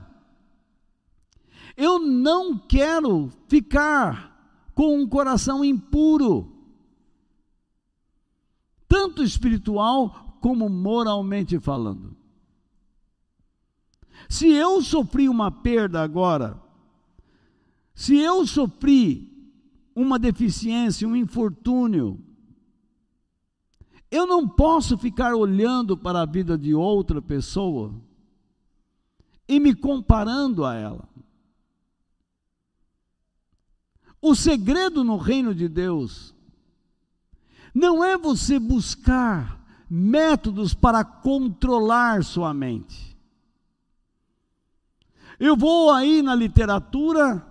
[1.76, 4.28] eu não quero ficar
[4.74, 6.52] com um coração impuro,
[8.88, 12.16] tanto espiritual como moralmente falando.
[14.28, 16.60] Se eu sofri uma perda agora,
[17.94, 19.28] se eu sofri
[19.94, 22.20] uma deficiência, um infortúnio,
[24.10, 28.07] eu não posso ficar olhando para a vida de outra pessoa
[29.48, 31.08] e me comparando a ela.
[34.20, 36.34] O segredo no reino de Deus
[37.72, 39.58] não é você buscar
[39.88, 43.16] métodos para controlar sua mente.
[45.38, 47.46] Eu vou aí na literatura,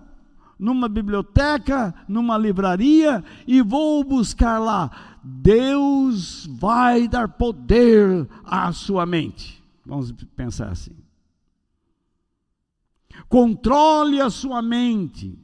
[0.58, 5.18] numa biblioteca, numa livraria e vou buscar lá.
[5.24, 9.64] Deus vai dar poder à sua mente.
[9.86, 11.07] Vamos pensar assim.
[13.28, 15.38] Controle a sua mente.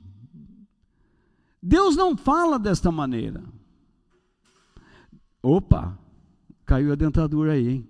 [1.63, 3.43] Deus não fala desta maneira.
[5.43, 5.99] Opa,
[6.65, 7.89] caiu a dentadura aí, hein?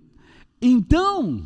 [0.61, 1.45] Então,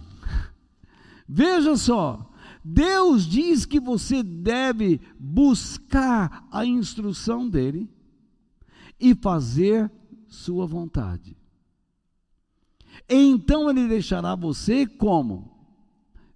[1.27, 2.29] veja só,
[2.63, 7.89] Deus diz que você deve buscar a instrução dele
[8.99, 9.91] e fazer
[10.27, 11.37] sua vontade.
[13.07, 15.48] Então ele deixará você como?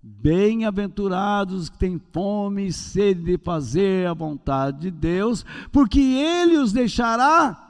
[0.06, 6.74] Bem-aventurados que têm fome e sede de fazer a vontade de Deus, porque ele os
[6.74, 7.64] deixará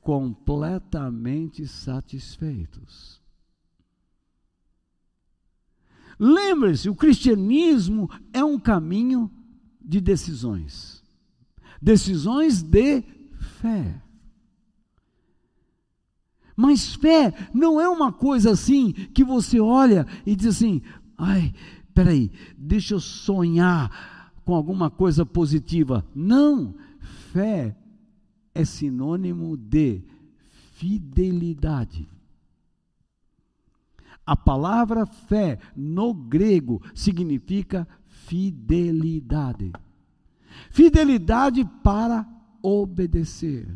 [0.00, 3.22] completamente satisfeitos.
[6.18, 9.30] Lembre-se, o cristianismo é um caminho
[9.80, 11.04] de decisões.
[11.80, 13.02] Decisões de
[13.60, 14.02] fé.
[16.60, 20.82] Mas fé não é uma coisa assim que você olha e diz assim:
[21.16, 21.54] ai,
[21.94, 26.04] peraí, deixa eu sonhar com alguma coisa positiva.
[26.12, 26.74] Não,
[27.32, 27.76] fé
[28.52, 30.02] é sinônimo de
[30.72, 32.08] fidelidade.
[34.26, 39.70] A palavra fé no grego significa fidelidade.
[40.72, 42.26] Fidelidade para
[42.62, 43.66] obedecer,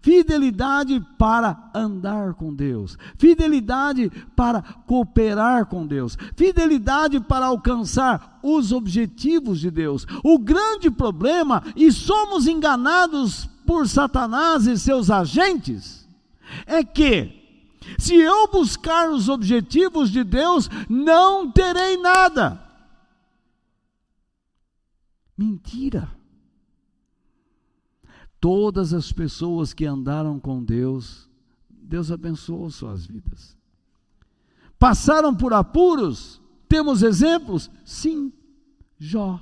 [0.00, 9.60] fidelidade para andar com Deus, fidelidade para cooperar com Deus, fidelidade para alcançar os objetivos
[9.60, 10.06] de Deus.
[10.24, 16.08] O grande problema, e somos enganados por Satanás e seus agentes,
[16.66, 17.42] é que
[17.98, 22.60] se eu buscar os objetivos de Deus, não terei nada.
[25.36, 26.21] Mentira.
[28.42, 31.30] Todas as pessoas que andaram com Deus,
[31.70, 33.56] Deus abençoou suas vidas.
[34.80, 36.42] Passaram por apuros?
[36.68, 37.70] Temos exemplos?
[37.84, 38.32] Sim,
[38.98, 39.40] Jó.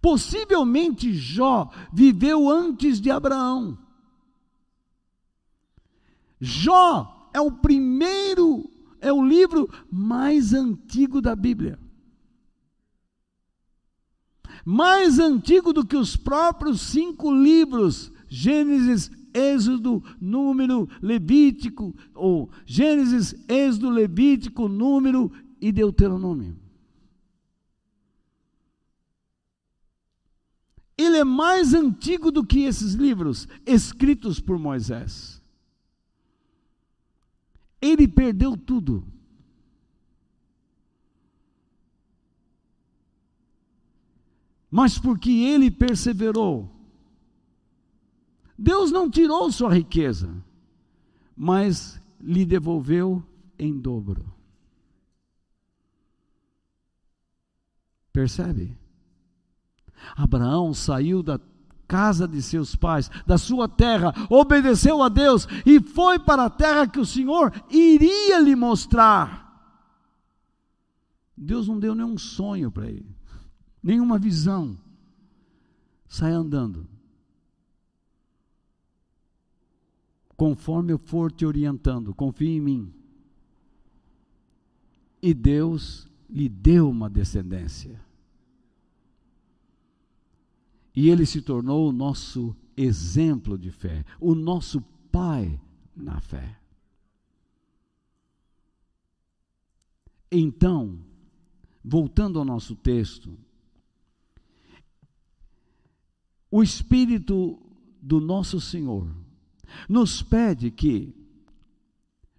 [0.00, 3.76] Possivelmente Jó viveu antes de Abraão.
[6.40, 11.76] Jó é o primeiro, é o livro mais antigo da Bíblia.
[14.64, 23.90] Mais antigo do que os próprios cinco livros, Gênesis, Êxodo, Número, Levítico, ou Gênesis, Êxodo,
[23.90, 26.56] Levítico, Número e Deuteronômio.
[30.96, 35.42] Ele é mais antigo do que esses livros escritos por Moisés.
[37.80, 39.11] Ele perdeu tudo.
[44.72, 46.74] Mas porque ele perseverou,
[48.58, 50.34] Deus não tirou sua riqueza,
[51.36, 53.22] mas lhe devolveu
[53.58, 54.24] em dobro.
[58.14, 58.74] Percebe?
[60.16, 61.38] Abraão saiu da
[61.86, 66.88] casa de seus pais, da sua terra, obedeceu a Deus e foi para a terra
[66.88, 69.42] que o Senhor iria lhe mostrar.
[71.36, 73.11] Deus não deu nenhum sonho para ele,
[73.82, 74.78] nenhuma visão.
[76.08, 76.86] Sai andando.
[80.36, 82.94] Conforme eu for te orientando, confie em mim.
[85.20, 88.00] E Deus lhe deu uma descendência.
[90.94, 94.80] E ele se tornou o nosso exemplo de fé, o nosso
[95.10, 95.60] pai
[95.94, 96.58] na fé.
[100.30, 100.98] Então,
[101.84, 103.38] voltando ao nosso texto,
[106.52, 107.58] o Espírito
[108.00, 109.10] do nosso Senhor
[109.88, 111.16] nos pede que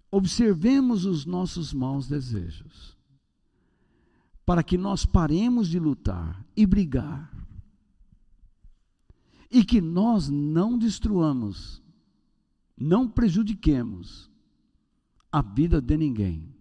[0.08, 2.96] observemos os nossos maus desejos,
[4.46, 7.28] para que nós paremos de lutar e brigar
[9.50, 11.82] e que nós não destruamos,
[12.78, 14.30] não prejudiquemos
[15.32, 16.54] a vida de ninguém.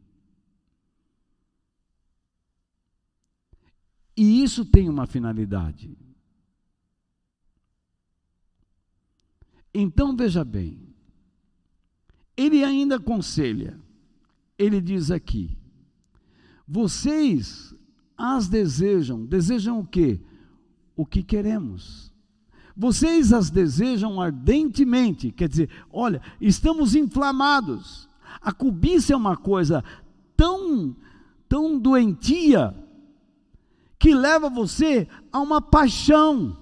[4.17, 5.95] E isso tem uma finalidade.
[9.73, 10.79] Então veja bem,
[12.37, 13.79] ele ainda aconselha,
[14.57, 15.57] ele diz aqui:
[16.67, 17.73] vocês
[18.17, 20.19] as desejam, desejam o quê?
[20.95, 22.11] O que queremos.
[22.75, 28.09] Vocês as desejam ardentemente, quer dizer, olha, estamos inflamados.
[28.41, 29.83] A cobiça é uma coisa
[30.35, 30.95] tão,
[31.47, 32.75] tão doentia,
[33.99, 36.57] que leva você a uma paixão.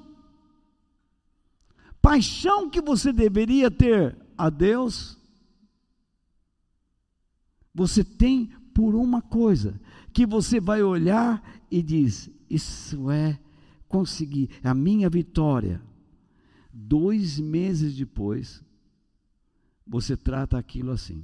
[2.01, 5.17] Paixão que você deveria ter a Deus,
[7.73, 9.79] você tem por uma coisa,
[10.13, 13.39] que você vai olhar e diz: Isso é
[13.87, 15.81] conseguir, é a minha vitória.
[16.73, 18.63] Dois meses depois,
[19.85, 21.23] você trata aquilo assim.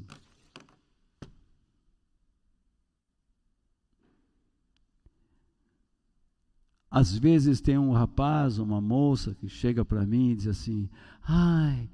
[6.89, 10.89] Às vezes tem um rapaz, uma moça que chega para mim e diz assim:
[11.21, 11.89] Ai,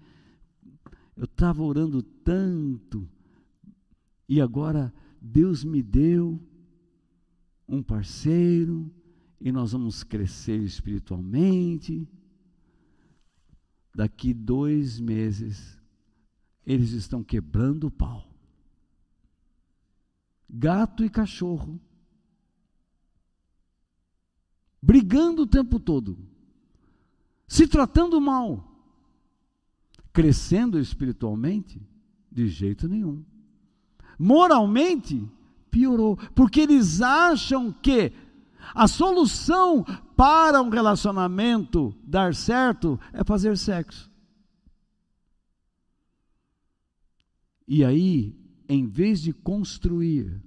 [1.17, 3.09] eu estava orando tanto
[4.27, 6.39] e agora Deus me deu
[7.67, 8.91] um parceiro
[9.39, 12.07] e nós vamos crescer espiritualmente
[13.93, 15.79] daqui dois meses,
[16.65, 18.27] eles estão quebrando o pau.
[20.49, 21.79] Gato e cachorro.
[24.85, 26.17] Brigando o tempo todo.
[27.47, 28.69] Se tratando mal.
[30.11, 31.81] Crescendo espiritualmente?
[32.29, 33.23] De jeito nenhum.
[34.19, 35.25] Moralmente?
[35.71, 36.17] Piorou.
[36.35, 38.11] Porque eles acham que
[38.75, 39.85] a solução
[40.17, 44.11] para um relacionamento dar certo é fazer sexo.
[47.65, 48.35] E aí,
[48.67, 50.43] em vez de construir,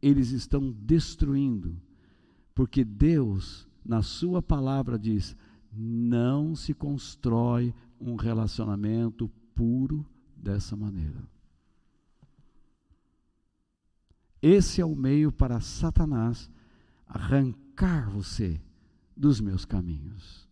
[0.00, 1.78] eles estão destruindo.
[2.56, 5.36] Porque Deus, na Sua palavra, diz:
[5.70, 11.22] não se constrói um relacionamento puro dessa maneira.
[14.40, 16.50] Esse é o meio para Satanás
[17.06, 18.58] arrancar você
[19.14, 20.48] dos meus caminhos.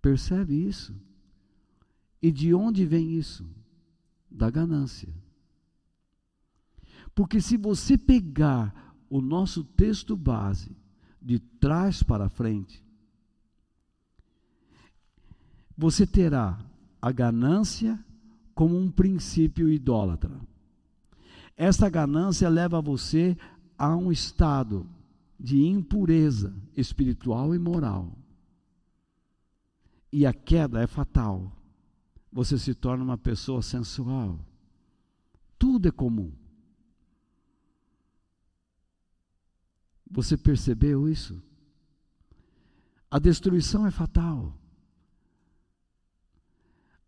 [0.00, 0.98] Percebe isso?
[2.22, 3.46] E de onde vem isso?
[4.30, 5.12] Da ganância.
[7.20, 10.74] Porque se você pegar o nosso texto base
[11.20, 12.82] de trás para frente,
[15.76, 16.58] você terá
[16.98, 18.02] a ganância
[18.54, 20.32] como um princípio idólatra.
[21.58, 23.36] Essa ganância leva você
[23.76, 24.88] a um estado
[25.38, 28.16] de impureza espiritual e moral.
[30.10, 31.52] E a queda é fatal.
[32.32, 34.40] Você se torna uma pessoa sensual.
[35.58, 36.39] Tudo é comum.
[40.10, 41.40] Você percebeu isso?
[43.10, 44.56] A destruição é fatal.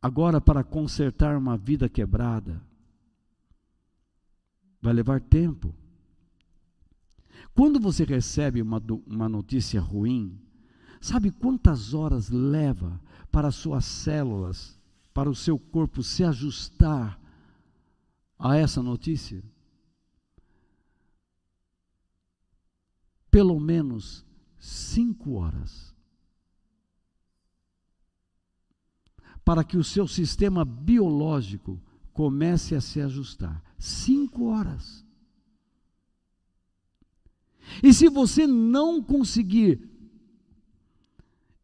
[0.01, 2.63] Agora, para consertar uma vida quebrada,
[4.81, 5.75] vai levar tempo.
[7.55, 10.41] Quando você recebe uma, uma notícia ruim,
[11.01, 13.01] sabe quantas horas leva
[13.31, 14.79] para as suas células,
[15.13, 17.21] para o seu corpo se ajustar
[18.39, 19.43] a essa notícia?
[23.33, 24.25] Pelo menos
[24.61, 25.93] cinco horas.
[29.45, 33.61] Para que o seu sistema biológico comece a se ajustar.
[33.79, 35.05] Cinco horas.
[37.83, 39.91] E se você não conseguir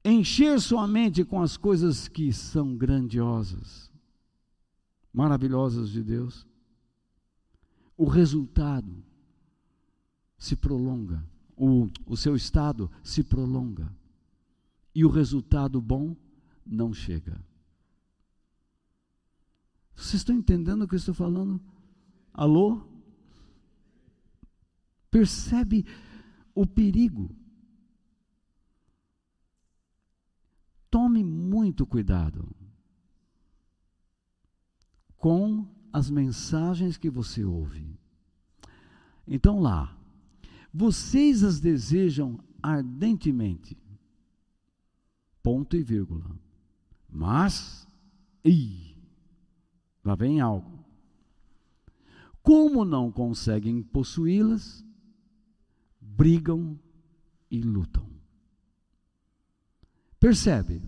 [0.04, 3.92] encher sua mente com as coisas que são grandiosas,
[5.12, 6.46] maravilhosas de Deus,
[7.96, 9.04] o resultado
[10.38, 11.22] se prolonga,
[11.58, 13.92] o, o seu estado se prolonga,
[14.94, 16.16] e o resultado bom
[16.64, 17.44] não chega.
[19.94, 21.60] Vocês estão entendendo o que eu estou falando?
[22.32, 22.86] Alô?
[25.10, 25.84] Percebe
[26.54, 27.34] o perigo.
[30.88, 32.48] Tome muito cuidado
[35.16, 37.98] com as mensagens que você ouve.
[39.26, 39.97] Então lá,
[40.78, 43.76] vocês as desejam ardentemente.
[45.42, 46.30] Ponto e vírgula.
[47.10, 47.84] Mas,
[48.44, 48.94] ih,
[50.04, 50.84] lá vem algo.
[52.40, 54.84] Como não conseguem possuí-las,
[56.00, 56.78] brigam
[57.50, 58.08] e lutam.
[60.20, 60.80] Percebe?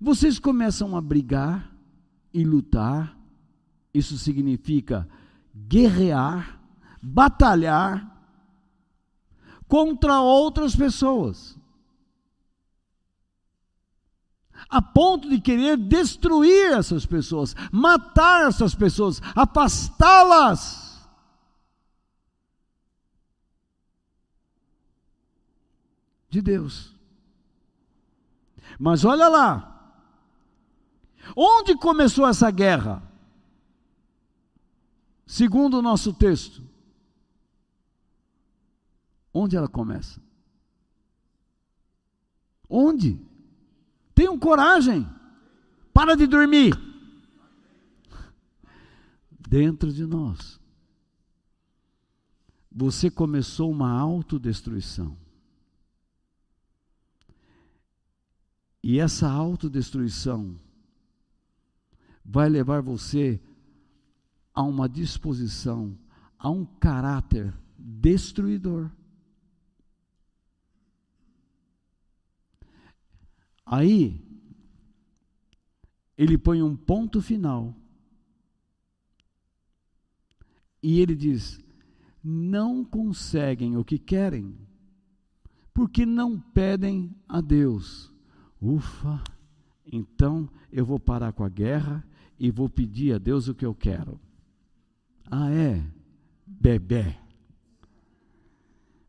[0.00, 1.72] Vocês começam a brigar
[2.34, 3.16] e lutar,
[3.94, 5.08] isso significa
[5.54, 6.60] guerrear,
[7.00, 8.19] batalhar
[9.70, 11.56] contra outras pessoas,
[14.68, 21.08] a ponto de querer destruir essas pessoas, matar essas pessoas, afastá-las.
[26.28, 26.92] De Deus.
[28.78, 29.94] Mas olha lá,
[31.36, 33.02] onde começou essa guerra?
[35.26, 36.69] Segundo o nosso texto,
[39.32, 40.20] onde ela começa?
[42.68, 43.20] Onde?
[44.14, 45.08] Tenham coragem,
[45.92, 46.72] para de dormir.
[49.48, 50.60] Dentro de nós.
[52.70, 55.16] Você começou uma autodestruição.
[58.82, 60.58] E essa autodestruição
[62.24, 63.40] vai levar você
[64.54, 65.98] a uma disposição,
[66.38, 68.90] a um caráter destruidor.
[73.72, 74.20] Aí,
[76.18, 77.72] ele põe um ponto final.
[80.82, 81.60] E ele diz:
[82.22, 84.58] não conseguem o que querem,
[85.72, 88.12] porque não pedem a Deus.
[88.60, 89.22] Ufa,
[89.86, 92.04] então eu vou parar com a guerra
[92.40, 94.20] e vou pedir a Deus o que eu quero.
[95.30, 95.80] Ah, é?
[96.44, 97.16] Bebê.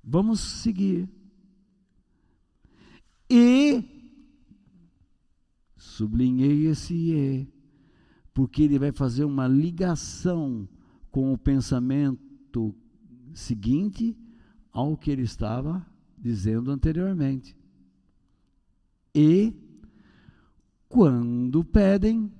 [0.03, 1.09] Vamos seguir.
[3.27, 4.00] E,
[5.91, 7.47] sublinhei esse E,
[8.33, 10.67] porque ele vai fazer uma ligação
[11.11, 12.73] com o pensamento
[13.33, 14.17] seguinte
[14.71, 15.85] ao que ele estava
[16.17, 17.55] dizendo anteriormente.
[19.13, 19.53] E,
[20.87, 22.31] quando pedem,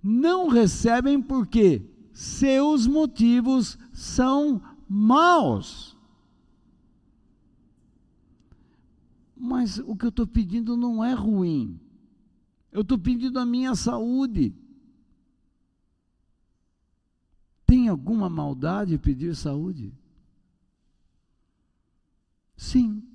[0.00, 5.96] não recebem porque seus motivos são maus.
[9.36, 11.80] Mas o que eu estou pedindo não é ruim.
[12.72, 14.56] Eu estou pedindo a minha saúde.
[17.66, 19.94] Tem alguma maldade pedir saúde?
[22.56, 23.06] Sim.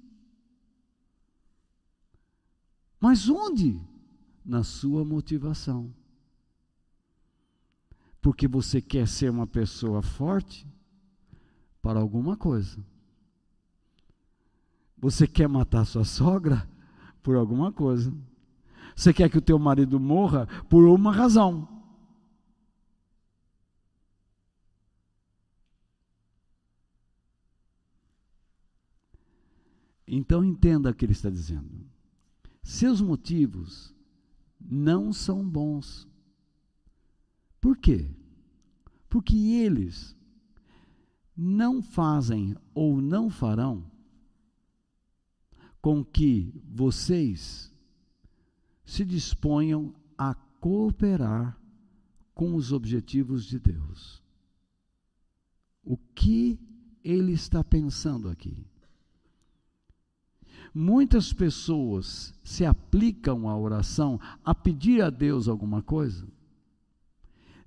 [2.99, 3.81] Mas onde?
[4.45, 5.93] Na sua motivação.
[8.21, 10.67] Porque você quer ser uma pessoa forte
[11.81, 12.77] para alguma coisa.
[14.97, 16.69] Você quer matar sua sogra
[17.21, 18.13] por alguma coisa.
[18.97, 21.67] Você quer que o teu marido morra por uma razão.
[30.07, 31.85] Então entenda o que ele está dizendo.
[32.63, 33.93] Seus motivos
[34.59, 36.07] não são bons.
[37.61, 38.09] Por quê?
[39.07, 40.17] Porque eles
[41.35, 43.85] não fazem ou não farão
[45.79, 47.71] com que vocês
[48.87, 51.59] se disponham a cooperar
[52.33, 54.23] com os objetivos de Deus.
[55.83, 56.57] O que
[57.03, 58.65] ele está pensando aqui?
[60.73, 66.25] Muitas pessoas se aplicam à oração a pedir a Deus alguma coisa,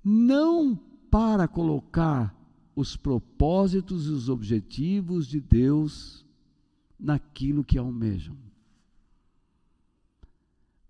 [0.02, 0.74] não
[1.10, 2.34] para colocar
[2.74, 6.24] os propósitos e os objetivos de Deus
[6.98, 8.49] naquilo que almejam.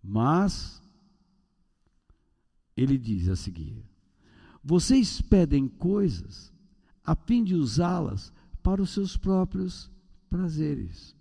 [0.02, 0.82] Mas
[2.76, 3.84] ele diz a seguir:
[4.62, 6.52] Vocês pedem coisas
[7.04, 8.32] a fim de usá-las
[8.62, 9.90] para os seus próprios
[10.28, 11.14] prazeres.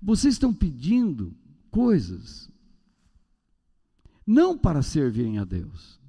[0.00, 1.34] Vocês estão pedindo
[1.70, 2.50] coisas
[4.26, 6.00] não para servirem a Deus,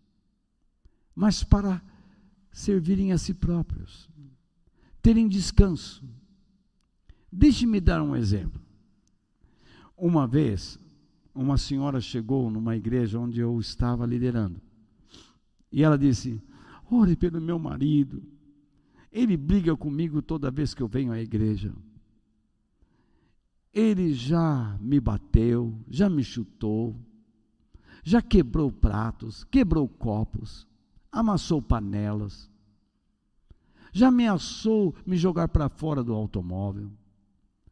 [1.15, 1.81] mas para
[2.51, 4.09] servirem a si próprios,
[5.01, 6.07] terem descanso.
[7.31, 8.64] Deixe-me dar um exemplo.
[9.97, 10.77] Uma vez,
[11.33, 14.61] uma senhora chegou numa igreja onde eu estava liderando.
[15.71, 16.41] E ela disse:
[16.89, 18.23] Ore pelo meu marido.
[19.11, 21.73] Ele briga comigo toda vez que eu venho à igreja.
[23.73, 26.95] Ele já me bateu, já me chutou,
[28.03, 30.67] já quebrou pratos, quebrou copos,
[31.11, 32.49] amassou panelas,
[33.91, 36.91] já ameaçou me jogar para fora do automóvel.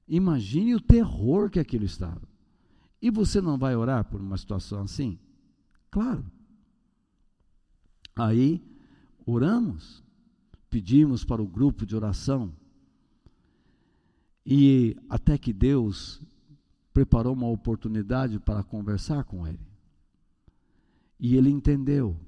[0.08, 2.22] Imagine o terror que aquilo estava.
[3.01, 5.20] E você não vai orar por uma situação assim?
[5.91, 6.26] Claro.
[8.16, 8.64] Aí,
[9.26, 10.04] oramos,
[10.70, 12.54] pedimos para o grupo de oração,
[14.45, 16.22] e até que Deus
[16.93, 19.60] preparou uma oportunidade para conversar com ele.
[21.20, 22.20] E ele entendeu.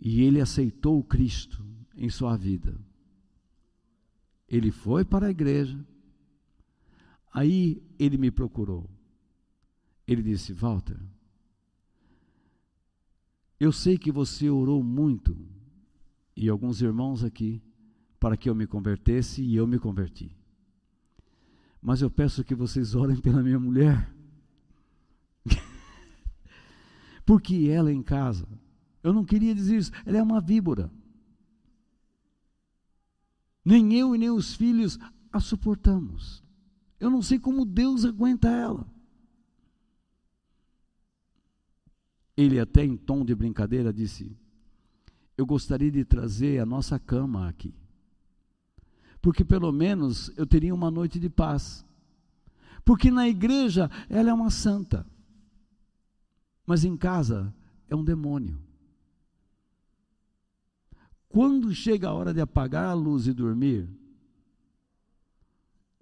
[0.00, 1.62] E ele aceitou o Cristo
[1.96, 2.74] em sua vida.
[4.48, 5.78] Ele foi para a igreja.
[7.32, 8.88] Aí ele me procurou.
[10.06, 10.98] Ele disse: Walter,
[13.60, 15.36] eu sei que você orou muito,
[16.36, 17.62] e alguns irmãos aqui,
[18.20, 20.36] para que eu me convertesse, e eu me converti.
[21.82, 24.12] Mas eu peço que vocês orem pela minha mulher.
[27.26, 28.48] Porque ela em casa,
[29.02, 30.90] eu não queria dizer isso, ela é uma víbora.
[33.64, 34.98] Nem eu e nem os filhos
[35.32, 36.42] a suportamos.
[36.98, 38.86] Eu não sei como Deus aguenta ela.
[42.36, 44.36] Ele, até em tom de brincadeira, disse:
[45.36, 47.74] Eu gostaria de trazer a nossa cama aqui.
[49.20, 51.84] Porque pelo menos eu teria uma noite de paz.
[52.84, 55.06] Porque na igreja ela é uma santa
[56.68, 57.50] mas em casa
[57.88, 58.60] é um demônio.
[61.26, 63.88] Quando chega a hora de apagar a luz e dormir,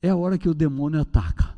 [0.06, 1.56] é a hora que o demônio ataca.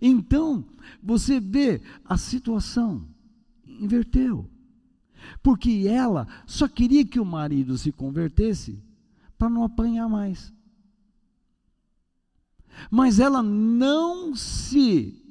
[0.00, 0.64] Então,
[1.02, 3.06] você vê a situação
[3.66, 4.50] inverteu.
[5.42, 8.82] Porque ela só queria que o marido se convertesse
[9.38, 10.52] para não apanhar mais.
[12.90, 15.22] Mas ela não se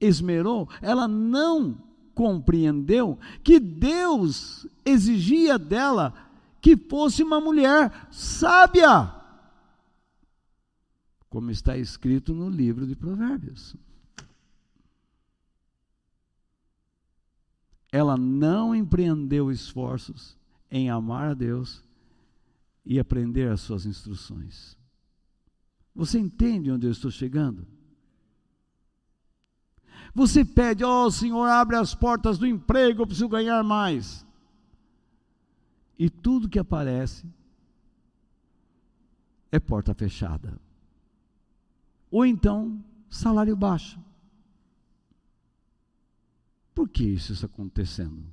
[0.00, 1.78] esmerou, ela não
[2.14, 6.12] compreendeu que Deus exigia dela
[6.60, 9.14] que fosse uma mulher sábia,
[11.28, 13.76] como está escrito no livro de Provérbios.
[17.92, 20.38] Ela não empreendeu esforços
[20.70, 21.82] em amar a Deus
[22.84, 24.76] e aprender as suas instruções.
[25.94, 27.66] Você entende onde eu estou chegando?
[30.14, 34.26] Você pede, ó oh, Senhor, abre as portas do emprego, eu preciso ganhar mais.
[36.00, 37.26] E tudo que aparece
[39.52, 40.58] é porta fechada.
[42.10, 44.00] Ou então, salário baixo.
[46.74, 48.24] Por que isso está acontecendo?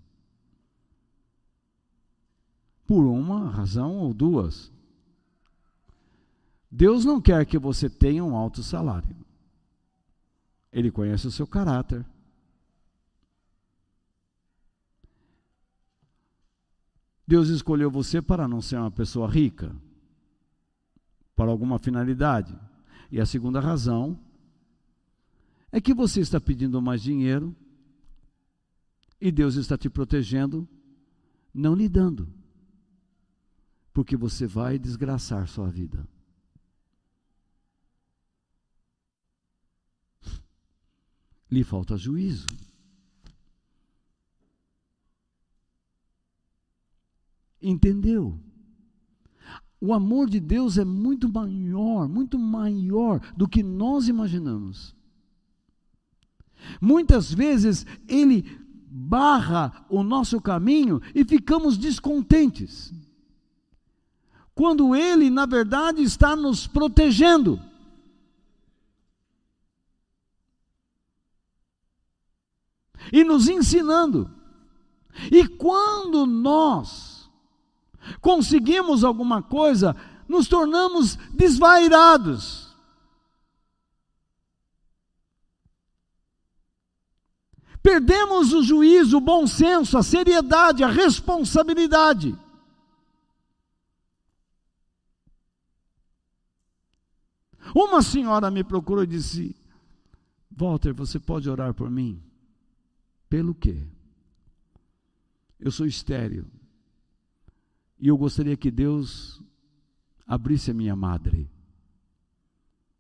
[2.86, 4.72] Por uma razão ou duas.
[6.72, 9.14] Deus não quer que você tenha um alto salário.
[10.72, 12.06] Ele conhece o seu caráter.
[17.28, 19.76] Deus escolheu você para não ser uma pessoa rica,
[21.36, 22.58] para alguma finalidade.
[23.12, 24.18] E a segunda razão
[25.72, 27.56] é que você está pedindo mais dinheiro
[29.20, 30.68] e Deus está te protegendo,
[31.54, 32.32] não lhe dando,
[33.94, 36.08] porque você vai desgraçar sua vida.
[41.50, 42.48] lhe falta juízo.
[47.70, 48.40] Entendeu?
[49.82, 54.96] O amor de Deus é muito maior, muito maior do que nós imaginamos.
[56.80, 58.44] Muitas vezes ele
[58.90, 62.94] barra o nosso caminho e ficamos descontentes.
[64.56, 67.60] Quando ele, na verdade, está nos protegendo.
[73.12, 74.32] E nos ensinando.
[75.30, 77.17] E quando nós
[78.22, 79.96] conseguimos alguma coisa,
[80.28, 82.68] nos tornamos desvairados.
[87.82, 92.38] Perdemos o juízo, o bom senso, a seriedade, a responsabilidade.
[97.74, 99.56] Uma senhora me procurou e disse:
[100.52, 102.22] Walter, você pode orar por mim?
[103.30, 103.88] Pelo quê?
[105.60, 106.46] Eu sou estéreo.
[108.00, 109.42] E eu gostaria que Deus
[110.26, 111.50] abrisse a minha madre.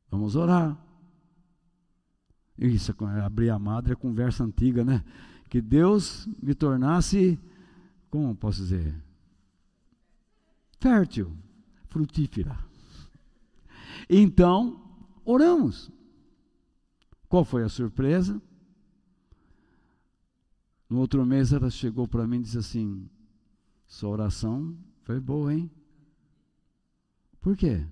[0.09, 0.77] Vamos orar.
[2.57, 5.03] Isso, abrir a madre é conversa antiga, né?
[5.49, 7.39] Que Deus me tornasse,
[8.09, 8.95] como posso dizer?
[10.79, 11.31] Fértil,
[11.87, 12.57] frutífera.
[14.09, 14.81] Então,
[15.23, 15.91] oramos.
[17.29, 18.41] Qual foi a surpresa?
[20.89, 23.09] No outro mês ela chegou para mim e disse assim:
[23.87, 25.71] Sua oração foi boa, hein?
[27.39, 27.85] Por quê?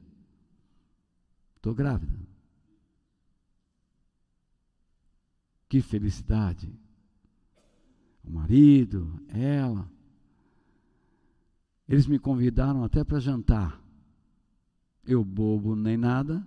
[1.55, 2.19] Estou grávida.
[5.69, 6.71] Que felicidade.
[8.23, 9.89] O marido, ela.
[11.87, 13.81] Eles me convidaram até para jantar.
[15.05, 16.45] Eu bobo nem nada.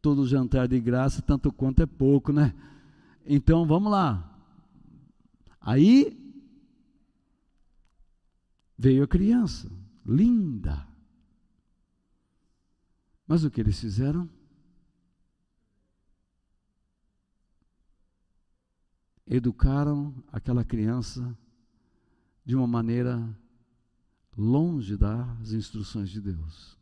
[0.00, 2.54] Todo jantar de graça, tanto quanto é pouco, né?
[3.26, 4.29] Então vamos lá.
[5.60, 6.16] Aí
[8.76, 9.70] veio a criança,
[10.04, 10.86] linda.
[13.26, 14.28] Mas o que eles fizeram?
[19.30, 21.38] educaram aquela criança
[22.44, 23.32] de uma maneira
[24.36, 26.76] longe das instruções de Deus.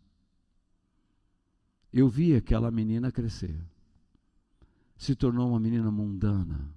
[1.93, 3.55] Eu vi aquela menina crescer,
[4.97, 6.73] se tornou uma menina mundana,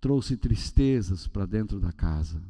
[0.00, 2.42] trouxe tristezas para dentro da casa.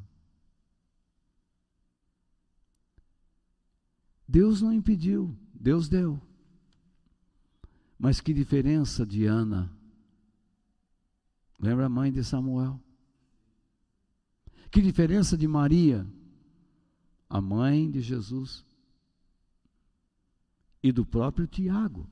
[4.26, 6.20] Deus não impediu, Deus deu.
[7.98, 9.76] Mas que diferença de Ana
[11.58, 12.80] Lembra a mãe de Samuel?
[14.70, 16.06] Que diferença de Maria,
[17.28, 18.64] a mãe de Jesus,
[20.82, 22.08] e do próprio Tiago,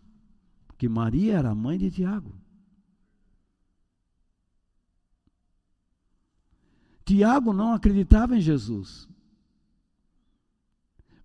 [0.76, 2.34] que Maria era a mãe de Tiago.
[7.06, 9.08] Tiago não acreditava em Jesus,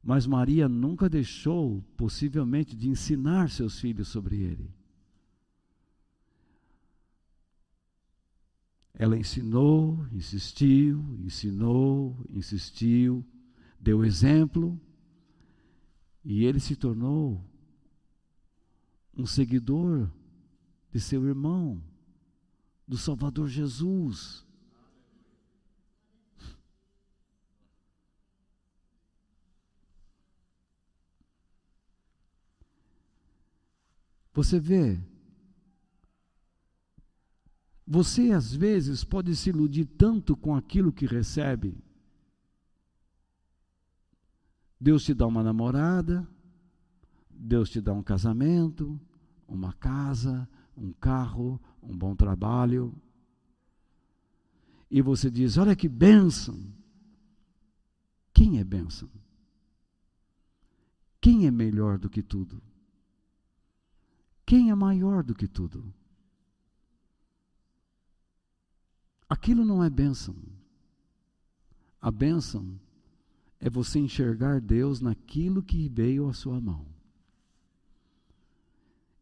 [0.03, 4.69] mas Maria nunca deixou, possivelmente, de ensinar seus filhos sobre ele.
[8.93, 13.25] Ela ensinou, insistiu, ensinou, insistiu,
[13.79, 14.79] deu exemplo,
[16.23, 17.43] e ele se tornou
[19.17, 20.07] um seguidor
[20.91, 21.81] de seu irmão,
[22.87, 24.45] do Salvador Jesus.
[34.33, 34.99] Você vê
[37.93, 41.77] você às vezes pode se iludir tanto com aquilo que recebe.
[44.79, 46.25] Deus te dá uma namorada,
[47.29, 48.97] Deus te dá um casamento,
[49.45, 52.95] uma casa, um carro, um bom trabalho.
[54.89, 56.73] E você diz: Olha que bênção.
[58.33, 59.09] Quem é bênção?
[61.19, 62.63] Quem é melhor do que tudo?
[64.51, 65.93] Quem é maior do que tudo?
[69.29, 70.35] Aquilo não é bênção.
[72.01, 72.77] A bênção
[73.61, 76.85] é você enxergar Deus naquilo que veio à sua mão.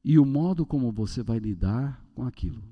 [0.04, 2.64] E o modo como você vai lidar com aquilo.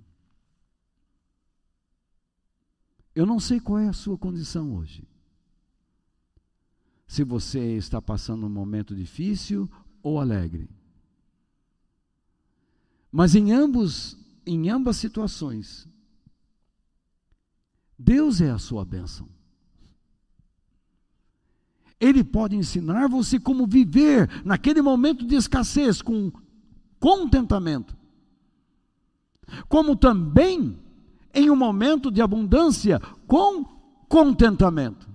[3.14, 5.08] Eu não sei qual é a sua condição hoje.
[7.06, 9.70] Se você está passando um momento difícil
[10.02, 10.68] ou alegre.
[13.12, 15.88] Mas em ambos, em ambas situações,
[17.98, 19.28] Deus é a sua bênção.
[22.00, 26.32] Ele pode ensinar você como viver naquele momento de escassez com
[27.00, 27.98] contentamento.
[29.68, 30.78] Como também
[31.34, 33.64] em um momento de abundância com
[34.08, 35.07] contentamento.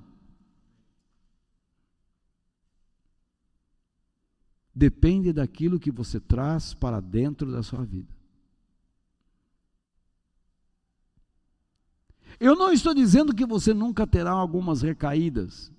[4.75, 8.13] Depende daquilo que você traz para dentro da sua vida.
[12.41, 15.71] Eu não estou dizendo que você nunca terá algumas recaídas,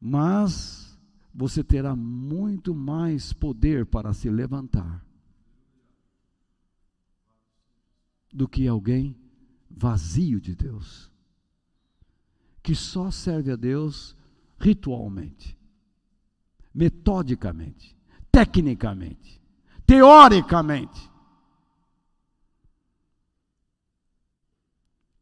[0.00, 0.98] mas
[1.34, 5.04] você terá muito mais poder para se levantar
[8.32, 9.16] do que alguém
[9.70, 11.10] vazio de Deus,
[12.62, 14.16] que só serve a Deus
[14.58, 15.58] ritualmente,
[16.74, 17.96] metodicamente,
[18.32, 19.40] tecnicamente,
[19.86, 21.10] teoricamente.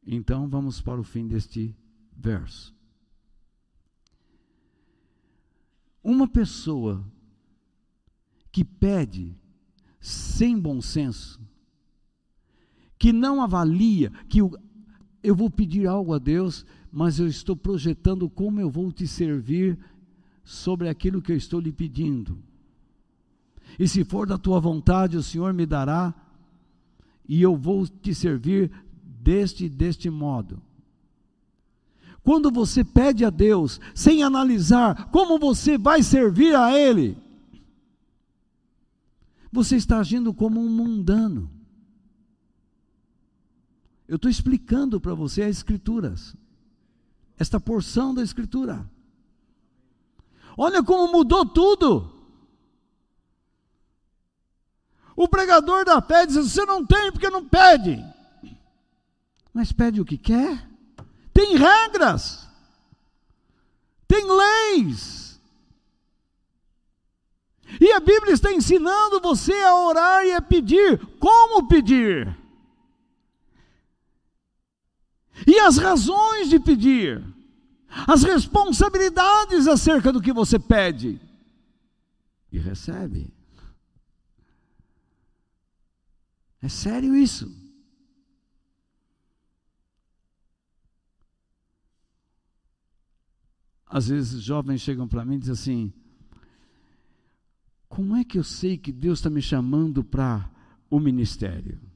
[0.04, 1.76] Então vamos para o fim deste
[2.16, 2.74] verso.
[6.02, 7.04] Uma pessoa
[8.50, 9.36] que pede
[10.00, 11.40] sem bom senso,
[12.98, 14.52] que não avalia, que eu,
[15.34, 19.78] vou pedir algo a Deus, mas eu estou projetando como eu vou te servir
[20.44, 22.38] sobre aquilo que eu estou lhe pedindo.
[23.78, 26.14] E se for da tua vontade, o Senhor me dará,
[27.28, 28.70] e eu vou te servir
[29.04, 30.60] deste deste modo.
[32.22, 37.16] Quando você pede a Deus sem analisar como você vai servir a Ele,
[39.50, 41.50] você está agindo como um mundano.
[44.06, 46.36] Eu estou explicando para você as Escrituras,
[47.38, 48.88] esta porção da Escritura.
[50.56, 52.10] Olha como mudou tudo.
[55.16, 58.02] O pregador da fé diz: Você não tem porque não pede.
[59.52, 60.68] Mas pede o que quer.
[61.32, 62.48] Tem regras.
[64.06, 65.40] Tem leis.
[67.80, 70.98] E a Bíblia está ensinando você a orar e a pedir.
[71.18, 72.36] Como pedir?
[75.46, 77.31] E as razões de pedir.
[78.06, 81.20] As responsabilidades acerca do que você pede.
[82.50, 83.32] E recebe.
[86.60, 87.50] É sério isso.
[93.86, 95.92] Às vezes jovens chegam para mim e dizem assim:
[97.88, 100.50] Como é que eu sei que Deus está me chamando para
[100.88, 101.91] o ministério?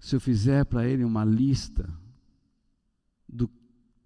[0.00, 1.88] Se eu fizer para ele uma lista
[3.28, 3.48] do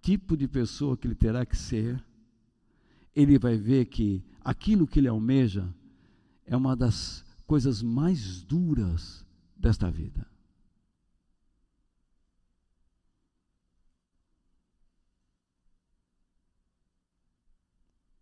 [0.01, 2.03] tipo de pessoa que ele terá que ser,
[3.15, 5.73] ele vai ver que aquilo que ele almeja
[6.45, 9.25] é uma das coisas mais duras
[9.55, 10.27] desta vida.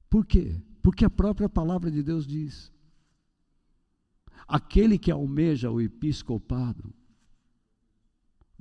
[0.10, 0.62] Por quê?
[0.84, 2.72] Porque a própria palavra de Deus diz:
[4.48, 6.94] aquele que almeja o episcopado,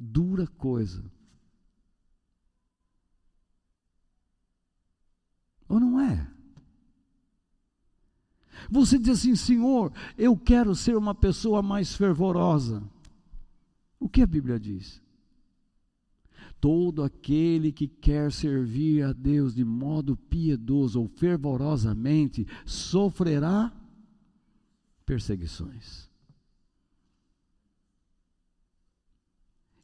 [0.03, 1.05] dura coisa.
[5.69, 6.29] Ou não é?
[8.71, 12.83] Você diz assim, Senhor, eu quero ser uma pessoa mais fervorosa.
[13.99, 15.01] O que a Bíblia diz?
[16.61, 23.73] Todo aquele que quer servir a Deus de modo piedoso ou fervorosamente sofrerá
[25.07, 26.12] perseguições.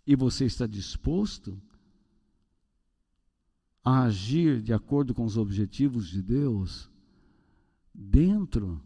[0.09, 1.61] E você está disposto
[3.85, 6.91] a agir de acordo com os objetivos de Deus
[7.95, 8.83] dentro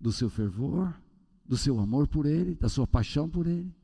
[0.00, 0.98] do seu fervor,
[1.44, 3.74] do seu amor por Ele, da sua paixão por Ele?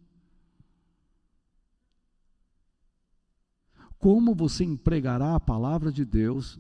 [4.01, 6.59] como você empregará a palavra de Deus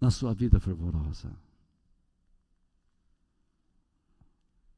[0.00, 1.36] na sua vida fervorosa.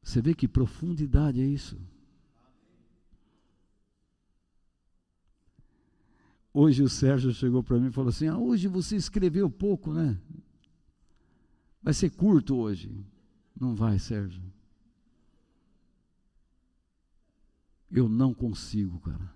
[0.05, 1.77] Você vê que profundidade é isso?
[6.53, 10.17] Hoje o Sérgio chegou para mim e falou assim: ah, hoje você escreveu pouco, né?
[11.83, 13.05] Vai ser curto hoje.
[13.59, 14.43] Não vai, Sérgio.
[17.91, 19.35] Eu não consigo, cara.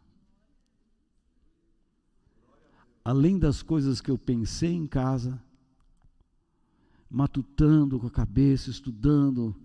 [3.09, 5.43] além das coisas que eu pensei em casa,
[7.11, 9.57] matutando com a cabeça, estudando,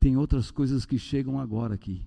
[0.00, 2.02] tem outras coisas que chegam agora aqui.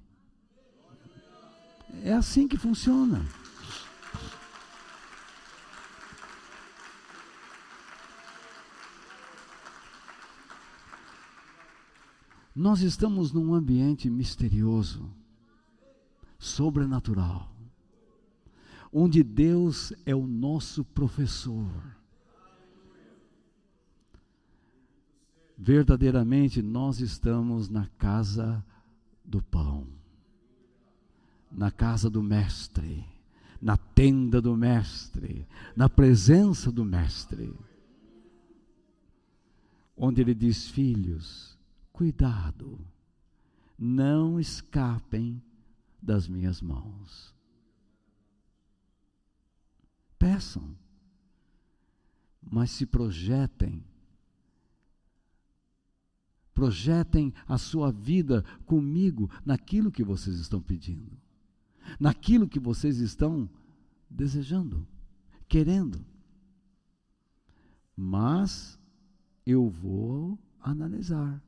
[2.04, 3.24] É assim que funciona.
[12.56, 15.10] Nós estamos num ambiente misterioso,
[16.38, 17.54] sobrenatural
[18.94, 21.68] onde Deus é o nosso professor.
[25.66, 28.62] Verdadeiramente nós estamos na casa
[29.24, 29.88] do pão,
[31.50, 33.06] na casa do Mestre,
[33.62, 37.58] na tenda do Mestre, na presença do Mestre.
[39.96, 41.58] Onde ele diz: Filhos,
[41.94, 42.78] cuidado,
[43.80, 45.42] não escapem
[46.02, 47.34] das minhas mãos.
[50.20, 50.76] Peçam,
[52.42, 53.82] mas se projetem
[56.54, 61.12] Projetem a sua vida comigo naquilo que vocês estão pedindo,
[62.00, 63.50] naquilo que vocês estão
[64.10, 64.88] desejando,
[65.48, 66.06] querendo.
[67.96, 68.80] Mas
[69.46, 71.42] eu vou analisar.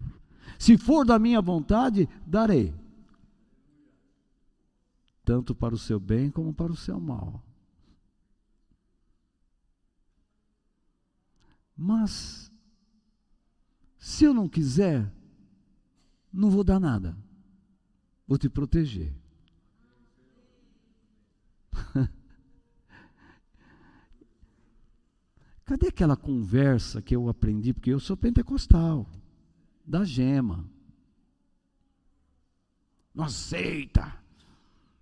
[0.60, 2.74] Se for da minha vontade, darei.
[5.24, 7.43] Tanto para o seu bem como para o seu mal.
[11.76, 12.51] Mas
[14.06, 15.12] se eu não quiser,
[16.32, 17.18] não vou dar nada.
[18.28, 19.12] Vou te proteger.
[25.66, 27.74] Cadê aquela conversa que eu aprendi?
[27.74, 29.10] Porque eu sou pentecostal,
[29.84, 30.70] da gema.
[33.12, 34.24] Não aceita.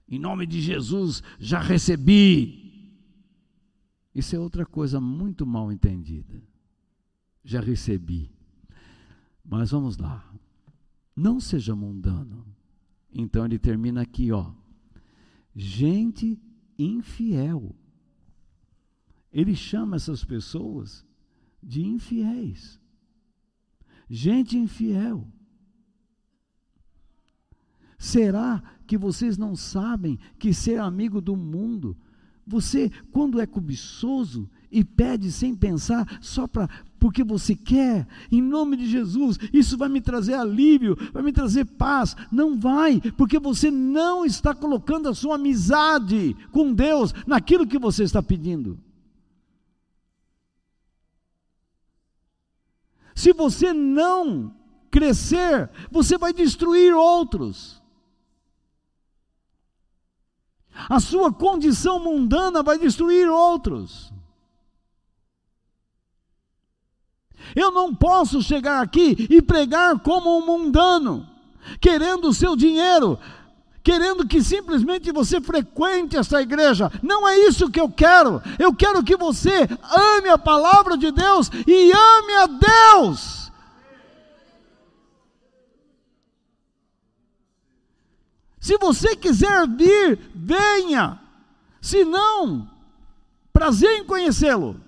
[0.08, 2.90] Em nome de Jesus, já recebi.
[4.16, 6.42] Isso é outra coisa muito mal entendida.
[7.44, 8.32] Já recebi.
[9.44, 10.24] Mas vamos lá.
[11.16, 12.46] Não seja mundano.
[13.14, 14.52] Então ele termina aqui, ó.
[15.56, 16.42] Gente
[16.78, 17.76] infiel.
[19.32, 21.06] Ele chama essas pessoas
[21.62, 22.80] de infiéis.
[24.10, 25.28] Gente infiel.
[27.98, 31.98] Será que vocês não sabem que ser amigo do mundo,
[32.46, 36.70] você, quando é cobiçoso e pede sem pensar, só para
[37.04, 41.66] porque você quer, em nome de Jesus, isso vai me trazer alívio, vai me trazer
[41.66, 42.16] paz.
[42.32, 48.04] Não vai, porque você não está colocando a sua amizade com Deus naquilo que você
[48.06, 48.80] está pedindo.
[53.14, 54.56] Se você não
[54.90, 57.84] crescer, você vai destruir outros.
[60.72, 64.13] A sua condição mundana vai destruir outros.
[67.56, 71.28] Eu não posso chegar aqui e pregar como um mundano,
[71.80, 73.20] querendo o seu dinheiro,
[73.84, 76.92] querendo que simplesmente você frequente essa igreja.
[77.02, 78.42] Não é isso que eu quero.
[78.58, 79.68] Eu quero que você
[80.16, 83.52] ame a palavra de Deus e ame a Deus.
[88.64, 91.20] Se você quiser vir, venha.
[91.82, 92.70] Se não,
[93.52, 94.80] prazer em conhecê-lo.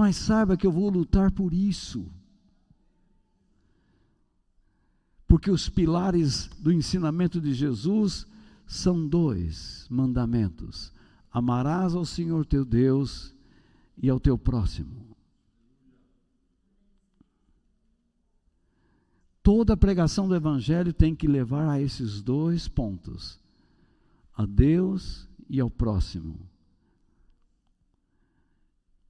[0.00, 2.10] Mas saiba que eu vou lutar por isso.
[5.28, 8.26] Porque os pilares do ensinamento de Jesus
[8.66, 10.90] são dois mandamentos:
[11.30, 13.34] amarás ao Senhor teu Deus
[13.94, 15.14] e ao teu próximo.
[19.42, 23.38] Toda a pregação do Evangelho tem que levar a esses dois pontos:
[24.34, 26.49] a Deus e ao próximo.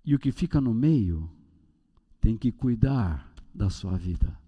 [0.04, 1.30] E o que fica no meio
[2.20, 4.38] tem que cuidar da sua vida.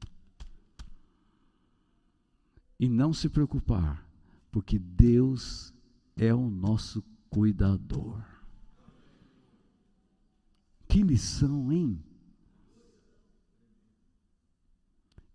[2.78, 4.06] E não se preocupar,
[4.50, 5.72] porque Deus
[6.16, 8.22] é o nosso cuidador.
[10.88, 12.02] Que lição, hein?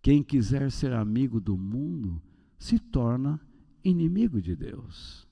[0.02, 2.22] Quem quiser ser amigo do mundo
[2.58, 3.42] se torna
[3.84, 5.27] inimigo de Deus.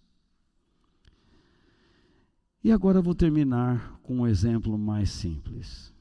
[2.66, 5.94] E agora vou terminar com um exemplo mais simples.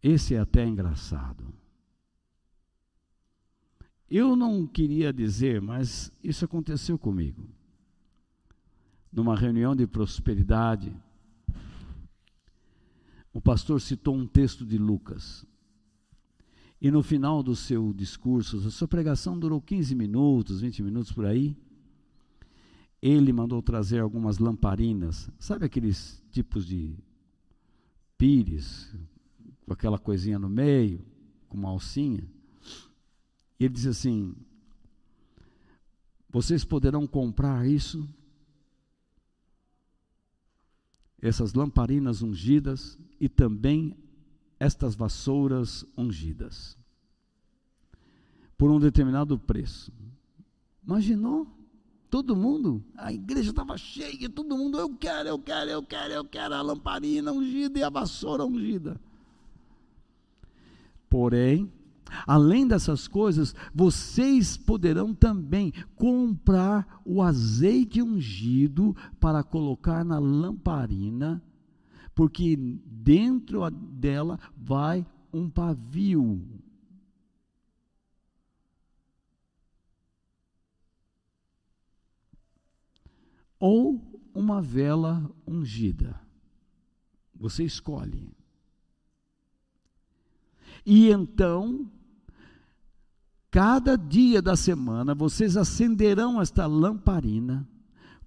[0.00, 1.52] Esse é até engraçado.
[4.08, 7.48] Eu não queria dizer, mas isso aconteceu comigo.
[9.12, 10.94] Numa reunião de prosperidade,
[13.32, 15.44] o pastor citou um texto de Lucas.
[16.80, 21.26] E no final do seu discurso, a sua pregação durou 15 minutos, 20 minutos por
[21.26, 21.56] aí
[23.00, 26.96] ele mandou trazer algumas lamparinas, sabe aqueles tipos de
[28.16, 28.94] pires,
[29.64, 31.04] com aquela coisinha no meio,
[31.48, 32.24] com uma alcinha?
[33.58, 34.34] E ele disse assim:
[36.30, 38.08] Vocês poderão comprar isso,
[41.20, 43.96] essas lamparinas ungidas e também
[44.58, 46.76] estas vassouras ungidas,
[48.56, 49.92] por um determinado preço.
[50.82, 51.55] Imaginou?
[52.16, 56.24] Todo mundo, a igreja estava cheia, todo mundo, eu quero, eu quero, eu quero, eu
[56.24, 58.98] quero a lamparina ungida e a vassoura ungida.
[61.10, 61.70] Porém,
[62.26, 71.42] Além dessas coisas, vocês poderão também comprar o azeite ungido para colocar na lamparina,
[72.14, 72.56] porque
[72.86, 75.04] dentro dela vai
[75.34, 76.40] um pavio.
[83.58, 84.00] Ou
[84.34, 86.20] uma vela ungida.
[87.34, 88.30] Você escolhe.
[90.84, 91.90] E então,
[93.50, 97.66] cada dia da semana, vocês acenderão esta lamparina,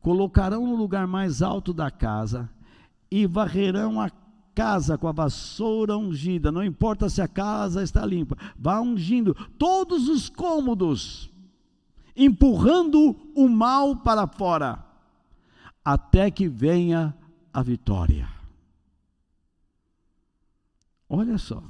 [0.02, 2.50] colocarão no lugar mais alto da casa
[3.10, 4.12] e varrerão a
[4.54, 10.10] casa com a vassoura ungida, não importa se a casa está limpa, vá ungindo todos
[10.10, 11.32] os cômodos,
[12.14, 14.84] empurrando o mal para fora,
[15.84, 17.16] até que venha
[17.54, 18.30] a vitória.
[21.08, 21.64] Olha só.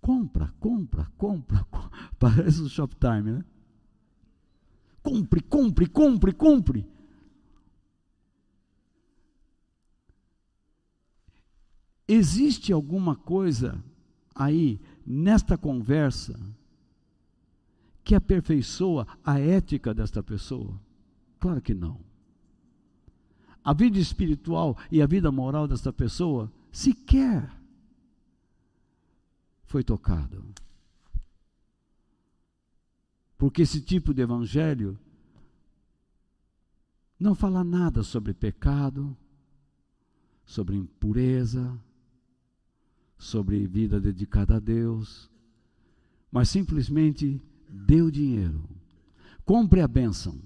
[0.00, 1.64] Compra, compra, compra.
[1.64, 1.90] compra.
[2.18, 3.44] Parece o Shoptime, né?
[5.02, 6.94] Compre, compre, compre, compre.
[12.06, 13.82] Existe alguma coisa
[14.34, 16.38] aí nesta conversa
[18.02, 20.78] que aperfeiçoa a ética desta pessoa?
[21.44, 22.00] Claro que não.
[23.62, 27.54] A vida espiritual e a vida moral desta pessoa sequer
[29.66, 30.42] foi tocado.
[33.36, 34.98] Porque esse tipo de evangelho
[37.20, 39.14] não fala nada sobre pecado,
[40.46, 41.78] sobre impureza,
[43.18, 45.30] sobre vida dedicada a Deus,
[46.32, 47.38] mas simplesmente
[47.68, 48.66] o dinheiro,
[49.44, 50.40] compre a bênção,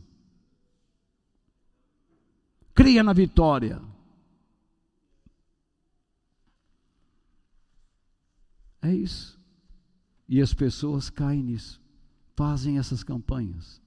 [2.79, 3.83] cria na vitória.
[8.81, 9.37] É isso.
[10.29, 11.83] E as pessoas caem nisso,
[12.37, 13.83] fazem essas campanhas.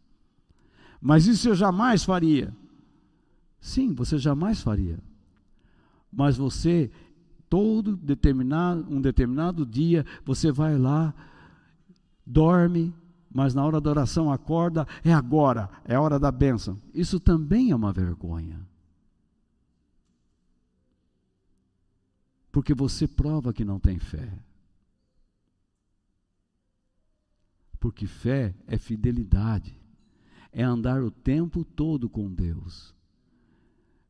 [0.99, 2.53] Mas isso eu jamais faria.
[3.61, 4.99] Sim, você jamais faria.
[6.11, 6.91] Mas você
[7.49, 11.13] todo determinado, um determinado dia, você vai lá,
[12.25, 12.93] dorme,
[13.33, 16.77] mas na hora da oração acorda, é agora, é hora da bênção.
[16.93, 18.69] Isso também é uma vergonha.
[22.51, 24.29] Porque você prova que não tem fé.
[27.79, 29.75] Porque fé é fidelidade,
[30.51, 32.93] é andar o tempo todo com Deus.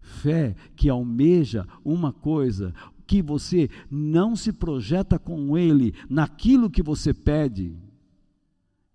[0.02, 2.74] Fé que almeja uma coisa,
[3.08, 7.78] que você não se projeta com Ele naquilo que você pede,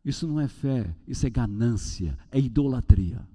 [0.05, 3.27] isso não é fé, isso é ganância, é idolatria.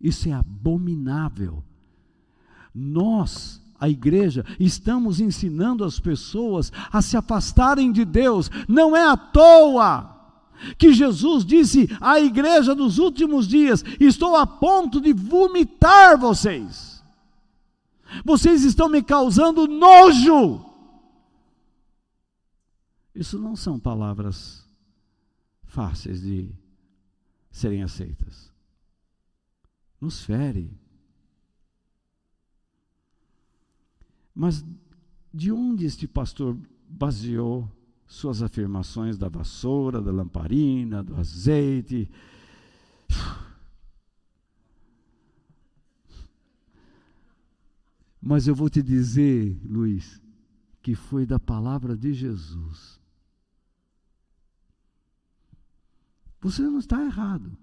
[0.00, 1.62] Isso é abominável.
[2.74, 9.16] Nós, a igreja, estamos ensinando as pessoas a se afastarem de Deus, não é à
[9.16, 10.18] toa
[10.76, 17.02] que Jesus disse à igreja dos últimos dias: Estou a ponto de vomitar vocês.
[18.24, 20.64] Vocês estão me causando nojo.
[23.14, 24.66] Isso não são palavras
[25.64, 26.50] fáceis de
[27.50, 28.52] serem aceitas.
[30.00, 30.70] Nos fere.
[34.34, 34.64] Mas
[35.34, 36.56] de onde este pastor
[36.88, 37.70] baseou
[38.06, 42.10] suas afirmações da vassoura, da lamparina, do azeite.
[48.20, 50.22] Mas eu vou te dizer, Luiz,
[50.82, 52.98] que foi da palavra de Jesus.
[56.40, 57.56] Você não está errado.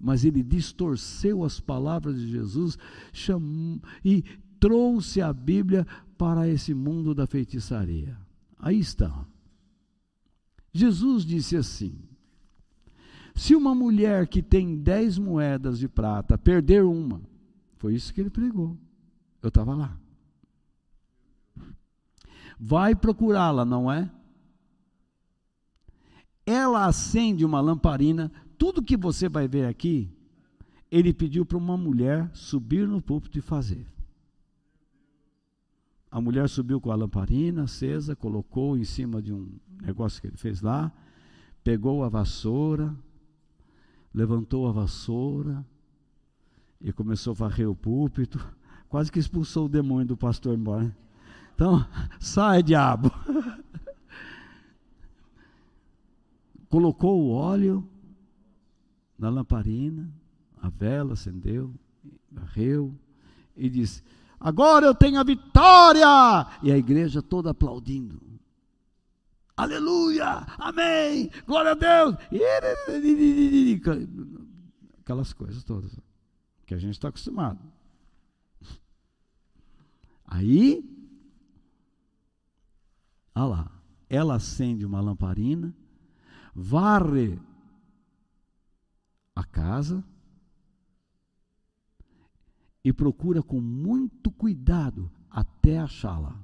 [0.00, 2.78] Mas ele distorceu as palavras de Jesus
[3.12, 4.22] chamou, e
[4.58, 5.86] trouxe a Bíblia
[6.16, 8.16] para esse mundo da feitiçaria.
[8.58, 9.26] Aí está.
[10.72, 11.98] Jesus disse assim:
[13.34, 17.20] se uma mulher que tem dez moedas de prata perder uma,
[17.76, 18.76] foi isso que ele pregou.
[19.42, 19.98] Eu estava lá.
[22.58, 24.10] Vai procurá-la, não é?
[26.44, 28.30] Ela acende uma lamparina.
[28.60, 30.12] Tudo que você vai ver aqui,
[30.90, 33.86] ele pediu para uma mulher subir no púlpito e fazer.
[36.10, 39.50] A mulher subiu com a lamparina acesa, colocou em cima de um
[39.80, 40.92] negócio que ele fez lá,
[41.64, 42.94] pegou a vassoura,
[44.12, 45.64] levantou a vassoura
[46.82, 48.38] e começou a varrer o púlpito,
[48.90, 50.94] quase que expulsou o demônio do pastor embora.
[51.54, 51.82] Então,
[52.20, 53.10] sai, diabo!
[56.68, 57.88] Colocou o óleo
[59.20, 60.10] na lamparina,
[60.56, 61.74] a vela acendeu,
[62.32, 62.98] varreu
[63.54, 64.02] e disse:
[64.40, 66.46] agora eu tenho a vitória.
[66.62, 68.18] E a igreja toda aplaudindo.
[69.54, 72.16] Aleluia, amém, glória a Deus.
[75.00, 76.00] Aquelas coisas todas
[76.64, 77.60] que a gente está acostumado.
[80.24, 80.82] Aí,
[83.34, 83.70] olha lá,
[84.08, 85.74] ela acende uma lamparina,
[86.54, 87.38] varre
[89.40, 90.04] a casa
[92.84, 96.36] e procura com muito cuidado até achá-la.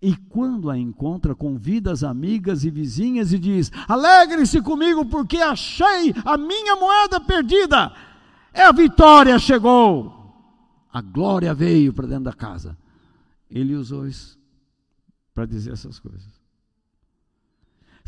[0.00, 6.14] E quando a encontra, convida as amigas e vizinhas e diz: Alegre-se comigo, porque achei
[6.24, 7.92] a minha moeda perdida.
[8.52, 10.16] É a vitória chegou.
[10.92, 12.78] A glória veio para dentro da casa.
[13.50, 14.38] Ele usou isso
[15.34, 16.37] para dizer essas coisas.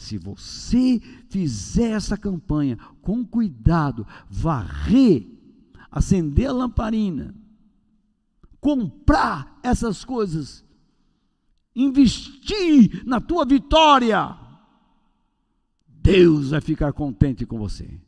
[0.00, 0.98] Se você
[1.28, 5.28] fizer essa campanha com cuidado, varrer,
[5.90, 7.34] acender a lamparina,
[8.58, 10.64] comprar essas coisas,
[11.76, 14.38] investir na tua vitória,
[15.86, 18.00] Deus vai ficar contente com você.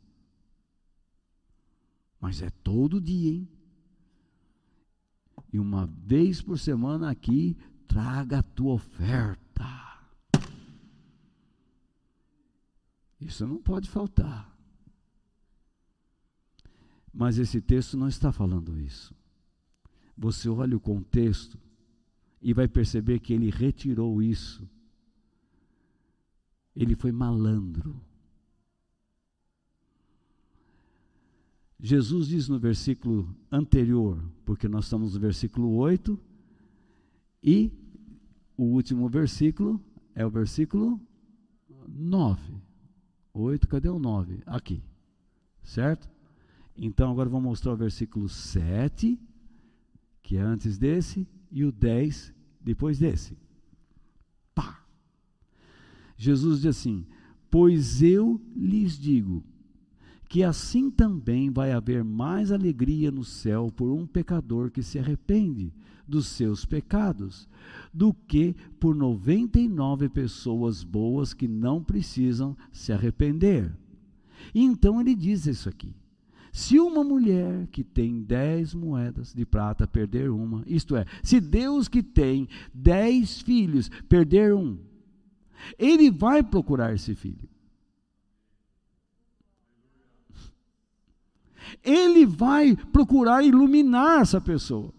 [2.19, 3.47] Mas é todo dia, hein?
[5.53, 7.55] E uma vez por semana aqui,
[7.87, 9.92] traga a tua oferta.
[13.25, 14.53] Isso não pode faltar.
[17.13, 19.15] Mas esse texto não está falando isso.
[20.17, 21.57] Você olha o contexto
[22.41, 24.67] e vai perceber que ele retirou isso.
[26.75, 28.01] Ele foi malandro.
[31.79, 36.19] Jesus diz no versículo anterior, porque nós estamos no versículo 8,
[37.43, 37.71] e
[38.55, 39.81] o último versículo
[40.15, 40.99] é o versículo
[41.87, 42.72] 9.
[43.33, 44.43] 8, cadê o 9?
[44.45, 44.83] Aqui.
[45.63, 46.09] Certo?
[46.77, 49.19] Então agora vou mostrar o versículo 7,
[50.21, 53.37] que é antes desse, e o 10 depois desse.
[54.53, 54.83] Pá!
[56.17, 57.05] Jesus diz assim:
[57.49, 59.43] Pois eu lhes digo
[60.29, 65.71] que assim também vai haver mais alegria no céu por um pecador que se arrepende
[66.13, 67.49] dos seus pecados,
[67.91, 73.75] do que por 99 pessoas boas que não precisam se arrepender.
[74.53, 75.91] E então ele diz isso aqui.
[76.51, 81.87] Se uma mulher que tem dez moedas de prata perder uma, isto é, se Deus
[81.87, 84.77] que tem dez filhos perder um,
[85.79, 87.49] ele vai procurar esse filho.
[91.83, 94.93] Ele vai procurar iluminar essa pessoa.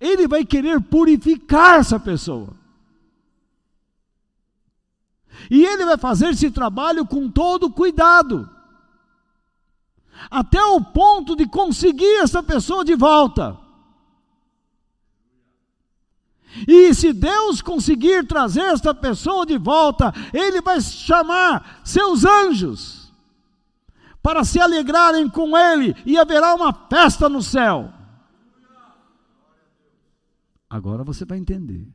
[0.00, 2.54] Ele vai querer purificar essa pessoa.
[5.50, 8.48] E ele vai fazer esse trabalho com todo cuidado
[10.30, 13.58] até o ponto de conseguir essa pessoa de volta.
[16.68, 23.12] E se Deus conseguir trazer esta pessoa de volta, Ele vai chamar seus anjos
[24.22, 27.92] para se alegrarem com Ele e haverá uma festa no céu.
[30.74, 31.86] Agora você vai entender.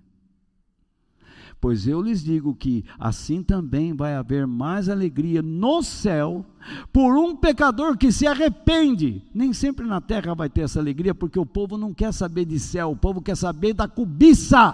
[1.60, 6.46] Pois eu lhes digo que assim também vai haver mais alegria no céu
[6.94, 9.22] por um pecador que se arrepende.
[9.36, 12.58] Nem sempre na terra vai ter essa alegria, porque o povo não quer saber de
[12.58, 14.74] céu, o povo quer saber da cobiça.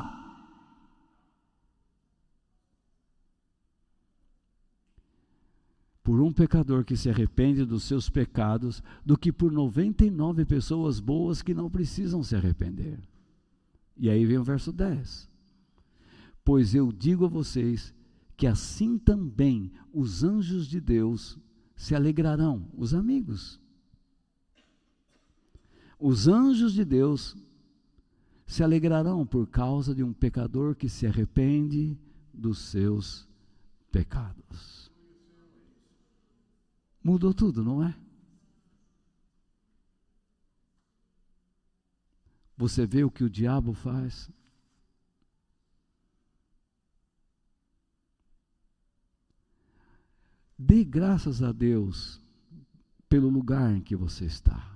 [6.04, 11.42] Por um pecador que se arrepende dos seus pecados, do que por 99 pessoas boas
[11.42, 13.00] que não precisam se arrepender.
[13.98, 15.30] E aí vem o verso 10.
[16.44, 17.94] Pois eu digo a vocês
[18.38, 21.40] que assim também os anjos de Deus
[21.76, 23.60] se alegrarão, os amigos.
[26.00, 27.36] Os anjos de Deus
[28.46, 31.98] se alegrarão por causa de um pecador que se arrepende
[32.34, 33.28] dos seus
[33.92, 34.92] pecados.
[37.04, 37.96] Mudou tudo, não é?
[42.58, 44.30] Você vê o que o diabo faz?
[50.58, 52.22] Dê graças a Deus
[53.10, 54.74] pelo lugar em que você está.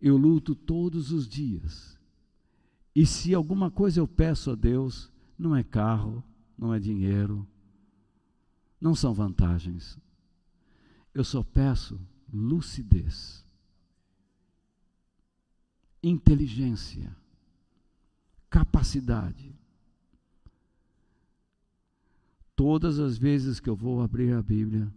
[0.00, 1.98] Eu luto todos os dias.
[2.94, 6.22] E se alguma coisa eu peço a Deus, não é carro,
[6.58, 7.46] não é dinheiro,
[8.80, 9.98] não são vantagens.
[11.16, 11.98] Eu só peço
[12.30, 13.44] lucidez,
[16.02, 17.16] inteligência,
[18.50, 19.56] capacidade
[22.56, 24.90] Todas as vezes que eu vou abrir a Bíblia,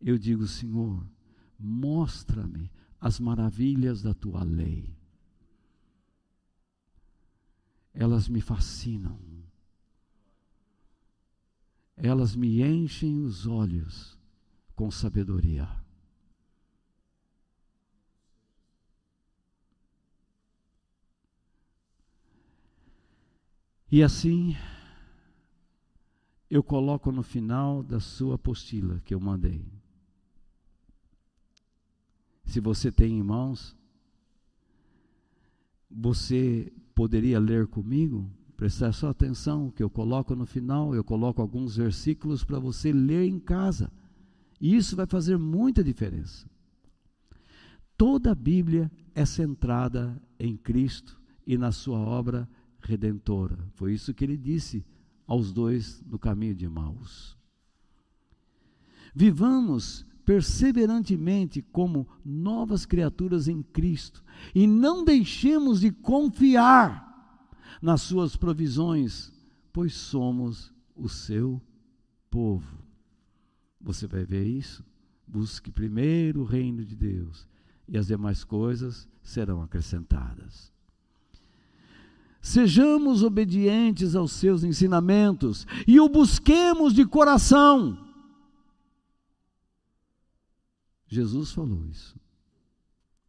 [0.00, 1.08] eu digo, Senhor,
[1.56, 2.68] mostra-me
[3.00, 4.92] as maravilhas da tua lei.
[7.94, 9.16] Elas me fascinam.
[11.96, 14.17] Elas me enchem os olhos
[14.78, 15.68] com sabedoria.
[23.90, 24.54] E assim,
[26.48, 29.66] eu coloco no final da sua apostila que eu mandei.
[32.44, 33.76] Se você tem em mãos,
[35.90, 38.30] você poderia ler comigo?
[38.56, 43.26] Prestar só atenção que eu coloco no final, eu coloco alguns versículos para você ler
[43.26, 43.90] em casa.
[44.60, 46.48] E isso vai fazer muita diferença.
[47.96, 52.48] Toda a Bíblia é centrada em Cristo e na sua obra
[52.80, 53.58] redentora.
[53.74, 54.84] Foi isso que ele disse
[55.26, 57.36] aos dois no caminho de Maus.
[59.14, 64.22] Vivamos perseverantemente como novas criaturas em Cristo
[64.54, 67.08] e não deixemos de confiar
[67.80, 69.32] nas suas provisões,
[69.72, 71.60] pois somos o seu
[72.30, 72.87] povo.
[73.88, 74.84] Você vai ver isso?
[75.26, 77.48] Busque primeiro o reino de Deus
[77.88, 80.70] e as demais coisas serão acrescentadas.
[82.38, 87.96] Sejamos obedientes aos seus ensinamentos e o busquemos de coração.
[91.06, 92.14] Jesus falou isso.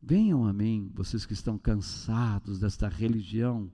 [0.02, 3.72] Venham a mim, vocês que estão cansados desta religião,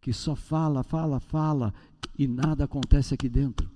[0.00, 1.74] que só fala, fala, fala
[2.16, 3.75] e nada acontece aqui dentro.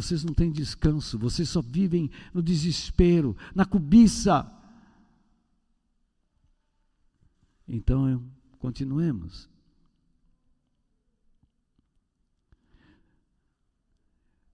[0.00, 4.50] Vocês não têm descanso, vocês só vivem no desespero, na cobiça.
[7.68, 8.24] Então,
[8.58, 9.48] continuemos.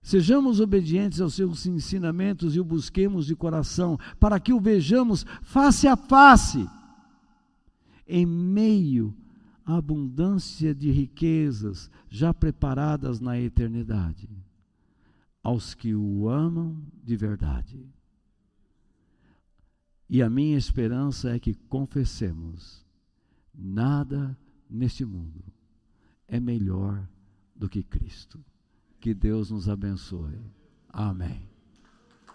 [0.01, 5.87] Sejamos obedientes aos seus ensinamentos e o busquemos de coração, para que o vejamos face
[5.87, 6.65] a face,
[8.05, 9.15] em meio
[9.65, 14.29] à abundância de riquezas já preparadas na eternidade,
[15.47, 17.89] aos que o amam de verdade.
[20.09, 22.85] E a minha esperança é que confessemos
[23.57, 24.37] Nada
[24.69, 25.43] neste mundo
[26.27, 27.09] é melhor
[27.55, 28.43] do que Cristo.
[28.99, 30.39] Que Deus nos abençoe.
[30.89, 31.49] Amém.